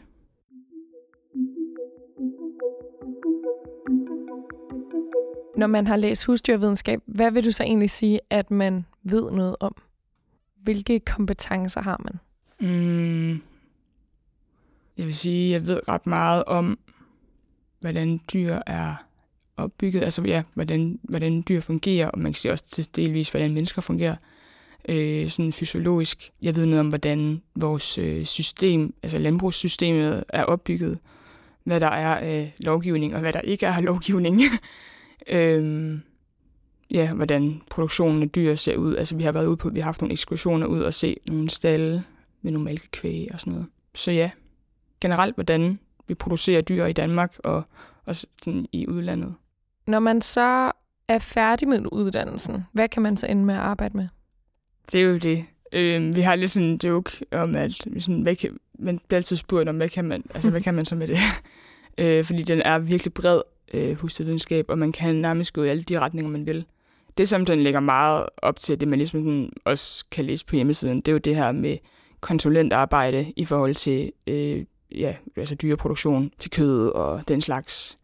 Når 5.62 5.68
man 5.68 5.88
har 5.88 5.96
læst 5.96 6.26
husdyrvidenskab, 6.26 7.00
hvad 7.06 7.32
vil 7.32 7.46
du 7.46 7.52
så 7.52 7.64
egentlig 7.64 7.90
sige, 7.90 8.20
at 8.30 8.52
man 8.52 8.86
ved 9.04 9.32
noget 9.32 9.56
om? 9.60 9.76
Hvilke 10.64 11.00
kompetencer 11.00 11.82
har 11.82 12.02
man? 12.04 12.20
Mm, 12.60 13.32
jeg 14.98 15.06
vil 15.06 15.16
sige, 15.16 15.56
at 15.56 15.62
jeg 15.62 15.68
ved 15.68 15.88
ret 15.88 16.08
meget 16.08 16.44
om, 16.44 16.80
hvordan 17.80 18.20
dyr 18.34 18.60
er 18.66 18.96
opbygget, 19.58 20.04
altså 20.04 20.22
ja, 20.22 20.44
hvordan, 20.54 21.00
hvordan 21.04 21.44
dyr 21.50 21.60
fungerer, 21.60 22.10
og 22.10 22.20
man 22.20 22.32
kan 22.32 22.40
sige 22.40 22.52
også 22.52 22.66
til 22.66 22.96
delvis, 22.96 23.30
hvordan 23.30 23.54
mennesker 23.54 23.82
fungerer, 23.82 24.16
øh, 24.90 25.30
sådan 25.30 25.54
fysiologisk. 25.54 26.32
Jeg 26.44 26.56
ved 26.56 26.66
noget 26.66 26.80
om, 26.80 26.88
hvordan 26.88 27.42
vores 27.56 27.98
øh, 27.98 28.26
system, 28.26 28.94
altså 29.04 29.18
landbrugssystemet 29.18 30.24
er 30.30 30.44
opbygget, 30.44 31.00
hvad 31.64 31.80
der 31.80 31.88
er 31.88 32.42
øh, 32.42 32.50
lovgivning, 32.60 33.14
og 33.16 33.20
hvad 33.20 33.34
der 33.34 33.42
ikke 33.42 33.66
er 33.66 33.82
lovgivning. 33.82 34.42
øh, 35.28 36.00
ja, 36.92 37.14
hvordan 37.14 37.62
produktionen 37.70 38.24
af 38.24 38.30
dyr 38.30 38.56
ser 38.56 38.76
ud. 38.76 38.96
Altså 38.96 39.16
vi 39.16 39.24
har 39.24 39.32
været 39.32 39.46
ude 39.46 39.58
på, 39.58 39.70
vi 39.70 39.80
har 39.80 39.86
haft 39.86 40.02
nogle 40.02 40.12
ekskursioner 40.12 40.68
ud 40.68 40.82
og 40.82 40.94
se 40.94 41.18
nogle 41.28 41.50
stalle 41.50 42.04
med 42.42 42.52
nogle 42.52 42.66
mælkekvæg 42.66 43.28
og 43.34 43.40
sådan 43.40 43.54
noget. 43.54 43.68
Så 43.96 44.12
ja, 44.12 44.32
generelt 45.02 45.36
hvordan 45.36 45.80
vi 46.08 46.14
producerer 46.14 46.62
dyr 46.62 46.86
i 46.86 46.94
Danmark 46.94 47.36
og 47.44 47.64
også 48.06 48.28
sådan 48.44 48.66
i 48.72 48.88
udlandet. 48.88 49.36
Når 49.88 50.00
man 50.00 50.22
så 50.22 50.72
er 51.08 51.20
færdig 51.20 51.68
med 51.68 51.86
uddannelsen, 51.92 52.66
hvad 52.72 52.90
kan 52.90 53.02
man 53.02 53.18
så 53.18 53.28
ende 53.28 53.46
med 53.46 53.56
at 53.56 53.62
arbejde 53.62 53.98
med? 53.98 54.08
Det 54.92 55.02
er 55.02 55.06
jo 55.06 55.18
det. 55.18 55.46
Øh, 55.74 56.16
vi 56.16 56.22
har 56.22 56.36
lidt 56.36 56.52
sådan 56.52 56.70
en 56.70 56.80
joke 56.84 57.26
om, 57.32 57.56
at 57.56 57.74
sådan, 58.00 58.22
hvad 58.22 58.36
kan, 58.36 58.58
man 58.80 59.00
bliver 59.08 59.18
altid 59.18 59.36
spurgt 59.36 59.70
om, 59.70 59.78
hvad 59.78 59.90
kan 59.90 60.06
man, 60.06 60.24
altså, 60.34 60.50
hvad 60.50 60.62
kan 60.68 60.74
man 60.74 60.86
så 60.86 60.96
med 60.96 61.08
det? 61.08 61.18
øh, 61.98 62.26
fordi 62.26 62.44
den 62.44 62.62
er 62.62 62.80
virkelig 62.80 63.14
bred, 63.14 63.42
øh, 63.74 63.96
husvidenskab, 63.96 64.66
og 64.70 64.78
man 64.78 64.92
kan 64.92 65.16
nærmest 65.16 65.54
gå 65.54 65.64
i 65.64 65.68
alle 65.68 65.84
de 65.84 66.00
retninger, 66.00 66.32
man 66.32 66.46
vil. 66.46 66.66
Det, 67.18 67.30
som 67.30 67.46
den 67.46 67.64
lægger 67.64 67.80
meget 67.80 68.26
op 68.38 68.60
til, 68.60 68.80
det 68.80 68.88
man 68.88 69.00
ligesom 69.00 69.20
sådan 69.20 69.50
også 69.66 70.06
kan 70.12 70.26
læse 70.26 70.46
på 70.46 70.56
hjemmesiden, 70.56 70.98
det 70.98 71.08
er 71.08 71.12
jo 71.12 71.18
det 71.18 71.36
her 71.36 71.52
med 71.52 71.78
konsulentarbejde 72.22 73.34
i 73.36 73.46
forhold 73.46 73.76
til 73.76 74.12
øh, 74.28 74.66
ja, 74.92 75.16
altså 75.38 75.56
dyreproduktion 75.56 76.32
til 76.40 76.52
kød 76.52 76.88
og 76.88 77.28
den 77.28 77.42
slags. 77.42 77.98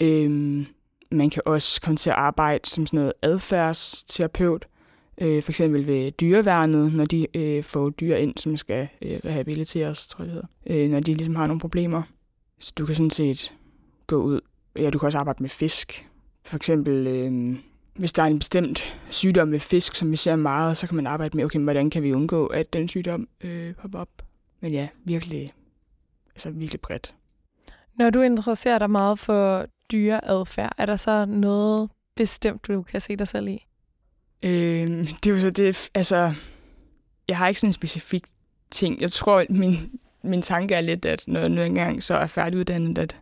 Øhm, 0.00 0.66
man 1.10 1.30
kan 1.30 1.42
også 1.46 1.80
komme 1.80 1.96
til 1.96 2.10
at 2.10 2.16
arbejde 2.16 2.68
som 2.68 2.86
sådan 2.86 2.98
noget 2.98 3.12
adfærdsterapeut, 3.22 4.66
øh, 5.20 5.42
for 5.42 5.52
eksempel 5.52 5.86
ved 5.86 6.08
dyreværnet, 6.10 6.94
når 6.94 7.04
de 7.04 7.26
øh, 7.36 7.64
får 7.64 7.90
dyr 7.90 8.16
ind, 8.16 8.36
som 8.36 8.56
skal 8.56 8.88
øh, 9.02 9.20
rehabiliteres, 9.24 10.06
tror 10.06 10.24
jeg 10.24 10.34
det 10.34 10.42
hedder, 10.66 10.84
øh, 10.84 10.90
når 10.90 11.00
de 11.00 11.14
ligesom 11.14 11.36
har 11.36 11.46
nogle 11.46 11.60
problemer. 11.60 12.02
Så 12.58 12.72
du 12.78 12.86
kan 12.86 12.94
sådan 12.94 13.10
set 13.10 13.54
gå 14.06 14.16
ud, 14.16 14.40
ja, 14.78 14.90
du 14.90 14.98
kan 14.98 15.06
også 15.06 15.18
arbejde 15.18 15.42
med 15.42 15.50
fisk. 15.50 16.08
For 16.44 16.56
eksempel, 16.56 17.06
øh, 17.06 17.58
hvis 17.94 18.12
der 18.12 18.22
er 18.22 18.26
en 18.26 18.38
bestemt 18.38 18.98
sygdom 19.10 19.48
med 19.48 19.60
fisk, 19.60 19.94
som 19.94 20.10
vi 20.10 20.16
ser 20.16 20.36
meget, 20.36 20.76
så 20.76 20.86
kan 20.86 20.96
man 20.96 21.06
arbejde 21.06 21.36
med, 21.36 21.44
okay, 21.44 21.58
hvordan 21.58 21.90
kan 21.90 22.02
vi 22.02 22.12
undgå, 22.12 22.46
at 22.46 22.72
den 22.72 22.88
sygdom 22.88 23.28
øh, 23.40 23.74
popper 23.74 23.98
op. 23.98 24.08
Men 24.60 24.72
ja, 24.72 24.88
virkelig, 25.04 25.50
altså 26.34 26.50
virkelig 26.50 26.80
bredt. 26.80 27.14
Når 27.98 28.10
du 28.10 28.20
interesserer 28.20 28.78
dig 28.78 28.90
meget 28.90 29.18
for 29.18 29.66
dyreadfærd, 29.92 30.72
er 30.78 30.86
der 30.86 30.96
så 30.96 31.24
noget 31.24 31.90
bestemt, 32.16 32.66
du 32.68 32.82
kan 32.82 33.00
se 33.00 33.16
dig 33.16 33.28
selv 33.28 33.48
i? 33.48 33.66
Øh, 34.44 35.04
det 35.04 35.26
er 35.26 35.30
jo 35.30 35.40
så 35.40 35.50
det, 35.50 35.88
altså, 35.94 36.34
jeg 37.28 37.38
har 37.38 37.48
ikke 37.48 37.60
sådan 37.60 37.68
en 37.68 37.72
specifik 37.72 38.22
ting. 38.70 39.00
Jeg 39.00 39.10
tror, 39.10 39.44
min, 39.50 39.76
min 40.22 40.42
tanke 40.42 40.74
er 40.74 40.80
lidt, 40.80 41.06
at 41.06 41.24
når 41.26 41.40
jeg 41.40 41.48
nu 41.48 41.62
engang 41.62 42.02
så 42.02 42.14
er 42.14 42.26
færdiguddannet, 42.26 42.98
at 42.98 43.16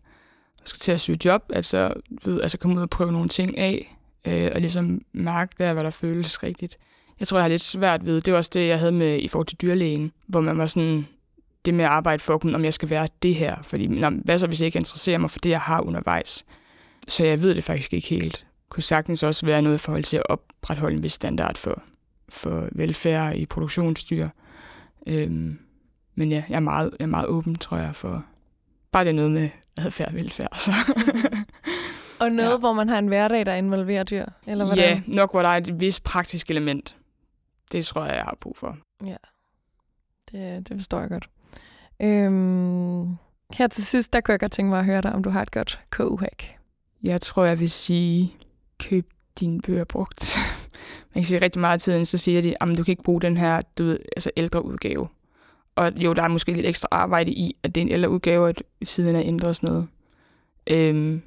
skal 0.69 0.79
til 0.79 0.93
at 0.93 1.01
søge 1.01 1.19
job, 1.25 1.43
altså, 1.53 1.93
ved, 2.25 2.41
altså 2.41 2.59
komme 2.59 2.77
ud 2.77 2.83
og 2.83 2.91
prøve 2.91 3.13
nogle 3.13 3.29
ting 3.29 3.59
af, 3.59 3.97
øh, 4.25 4.51
og 4.55 4.61
ligesom 4.61 5.01
mærke 5.13 5.55
der, 5.59 5.73
hvad 5.73 5.85
der 5.85 5.91
føles 5.91 6.43
rigtigt. 6.43 6.79
Jeg 7.21 7.29
tror, 7.29 7.39
jeg 7.39 7.45
har 7.45 7.49
lidt 7.49 7.63
svært 7.63 8.07
ved, 8.07 8.21
det 8.21 8.33
var 8.33 8.39
også 8.39 8.51
det, 8.55 8.69
jeg 8.69 8.79
havde 8.79 8.93
med 8.93 9.19
i 9.19 9.29
forhold 9.29 9.47
til 9.47 9.61
dyrlægen, 9.63 10.13
hvor 10.27 10.41
man 10.41 10.59
var 10.59 10.67
sådan, 10.67 11.07
det 11.65 11.75
med 11.75 11.85
at 11.85 11.91
arbejde 11.91 12.23
for, 12.23 12.55
om 12.55 12.65
jeg 12.65 12.75
skal 12.75 12.91
være 12.91 13.09
det 13.23 13.35
her, 13.35 13.57
fordi 13.63 13.87
nå, 13.87 14.11
hvad 14.11 14.39
så, 14.39 14.47
hvis 14.47 14.61
jeg 14.61 14.67
ikke 14.67 14.79
interesserer 14.79 15.19
mig 15.19 15.31
for 15.31 15.39
det, 15.39 15.51
jeg 15.51 15.61
har 15.61 15.81
undervejs? 15.81 16.45
Så 17.09 17.25
jeg 17.25 17.43
ved 17.43 17.55
det 17.55 17.65
faktisk 17.65 17.93
ikke 17.93 18.09
helt. 18.09 18.47
Kunne 18.69 18.83
sagtens 18.83 19.23
også 19.23 19.47
være 19.47 19.63
noget 19.63 19.75
i 19.75 19.79
forhold 19.79 20.03
til 20.03 20.17
at 20.17 20.23
opretholde 20.29 20.97
en 20.97 21.03
vis 21.03 21.13
standard 21.13 21.57
for, 21.57 21.83
for 22.29 22.69
velfærd 22.73 23.37
i 23.37 23.47
produktionsdyr. 23.47 24.29
Øhm, 25.07 25.59
men 26.15 26.33
ja, 26.33 26.43
jeg 26.49 26.57
er, 26.57 26.61
meget, 26.61 26.91
jeg 26.99 27.05
er 27.05 27.09
meget 27.11 27.27
åben, 27.27 27.55
tror 27.57 27.77
jeg, 27.77 27.95
for 27.95 28.25
bare 28.93 29.05
det 29.05 29.15
noget 29.15 29.31
med 29.31 29.49
adfærd 29.79 30.09
og 30.09 30.15
velfærd. 30.15 30.59
Så. 30.59 30.73
og 32.21 32.33
noget, 32.33 32.51
ja. 32.51 32.57
hvor 32.57 32.73
man 32.73 32.89
har 32.89 32.99
en 32.99 33.07
hverdag, 33.07 33.47
der 33.47 33.55
involverer 33.55 34.05
dyr? 34.05 34.25
Eller 34.47 34.65
hvordan? 34.65 34.85
Ja, 34.85 35.03
nok 35.07 35.31
hvor 35.31 35.43
der 35.43 35.49
er 35.49 35.57
et 35.57 35.81
vis 35.81 36.01
praktisk 36.01 36.51
element. 36.51 36.97
Det 37.73 37.87
tror 37.87 38.05
jeg, 38.05 38.15
jeg 38.15 38.23
har 38.23 38.37
brug 38.41 38.57
for. 38.57 38.79
Ja, 39.05 39.17
det, 40.33 40.69
det 40.69 40.77
forstår 40.77 41.01
jeg 41.01 41.09
godt. 41.09 41.29
Øhm, 42.01 43.17
her 43.53 43.69
til 43.73 43.85
sidst, 43.85 44.12
der 44.12 44.21
kunne 44.21 44.33
jeg 44.33 44.41
godt 44.41 44.53
tænke 44.53 44.71
mig 44.71 44.79
at 44.79 44.85
høre 44.85 45.01
dig, 45.01 45.12
om 45.12 45.23
du 45.23 45.31
har 45.31 45.43
et 45.43 45.51
godt 45.51 45.81
KU-hack. 45.91 46.59
Jeg 47.03 47.21
tror, 47.21 47.45
jeg 47.45 47.61
vil 47.61 47.71
sige, 47.71 48.35
køb 48.79 49.11
dine 49.41 49.61
bøger 49.61 49.85
brugt. 49.85 50.37
Man 51.15 51.23
kan 51.23 51.25
sige 51.25 51.41
rigtig 51.41 51.61
meget 51.61 51.73
af 51.73 51.81
tiden, 51.81 52.05
så 52.05 52.19
siger 52.19 52.43
de, 52.43 52.55
at 52.62 52.69
du 52.79 52.85
kan 52.85 52.93
ikke 52.93 53.03
bruge 53.03 53.21
den 53.21 53.37
her 53.37 53.61
du 53.79 53.85
ved, 53.85 53.99
altså 54.17 54.31
ældre 54.37 54.65
udgave. 54.65 55.09
Og 55.77 55.93
jo, 55.97 56.12
der 56.12 56.23
er 56.23 56.29
måske 56.29 56.53
lidt 56.53 56.67
ekstra 56.67 56.89
arbejde 56.91 57.31
i, 57.31 57.57
at 57.62 57.75
det 57.75 57.81
er 57.81 57.83
en 57.83 57.93
ældre 57.93 58.11
udgave, 58.11 58.49
at 58.49 58.62
siden 58.83 59.17
er 59.17 59.23
ændret 59.25 59.49
og 59.49 59.57
sådan 59.57 59.69
noget. 59.69 59.87
Øhm, 60.67 61.23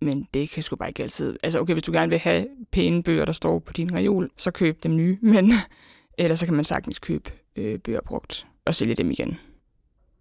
men 0.00 0.28
det 0.34 0.50
kan 0.50 0.62
sgu 0.62 0.76
bare 0.76 0.88
ikke 0.88 1.02
altid. 1.02 1.36
Altså 1.42 1.60
okay, 1.60 1.72
hvis 1.72 1.82
du 1.82 1.92
gerne 1.92 2.10
vil 2.10 2.18
have 2.18 2.46
pæne 2.70 3.02
bøger, 3.02 3.24
der 3.24 3.32
står 3.32 3.58
på 3.58 3.72
din 3.72 3.94
reol, 3.94 4.30
så 4.36 4.50
køb 4.50 4.82
dem 4.82 4.96
nye. 4.96 5.18
Men 5.32 5.52
ellers 6.18 6.38
så 6.38 6.46
kan 6.46 6.54
man 6.54 6.64
sagtens 6.64 6.98
købe 6.98 7.30
øh, 7.56 7.78
bøger 7.78 8.00
brugt 8.06 8.46
og 8.64 8.74
sælge 8.74 8.94
dem 8.94 9.10
igen. 9.10 9.36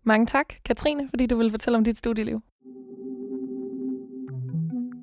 Mange 0.04 0.26
tak, 0.26 0.54
Katrine, 0.66 1.10
fordi 1.10 1.26
du 1.26 1.38
vil 1.38 1.52
fortælle 1.52 1.78
om 1.78 1.84
dit 1.84 1.98
studieliv. 1.98 2.42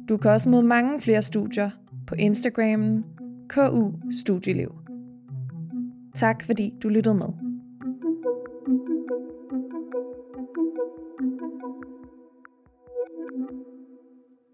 Du 0.10 0.17
kan 0.17 0.32
også 0.32 0.50
møde 0.50 0.63
mange 0.63 1.02
flere 1.02 1.22
studier 1.22 1.70
på 2.08 2.15
Instagramen 2.15 3.06
KU 3.50 3.91
Studieliv. 4.22 4.76
Tak 6.15 6.43
fordi 6.43 6.74
du 6.84 6.89
lyttede 6.89 7.15
med. 7.15 7.46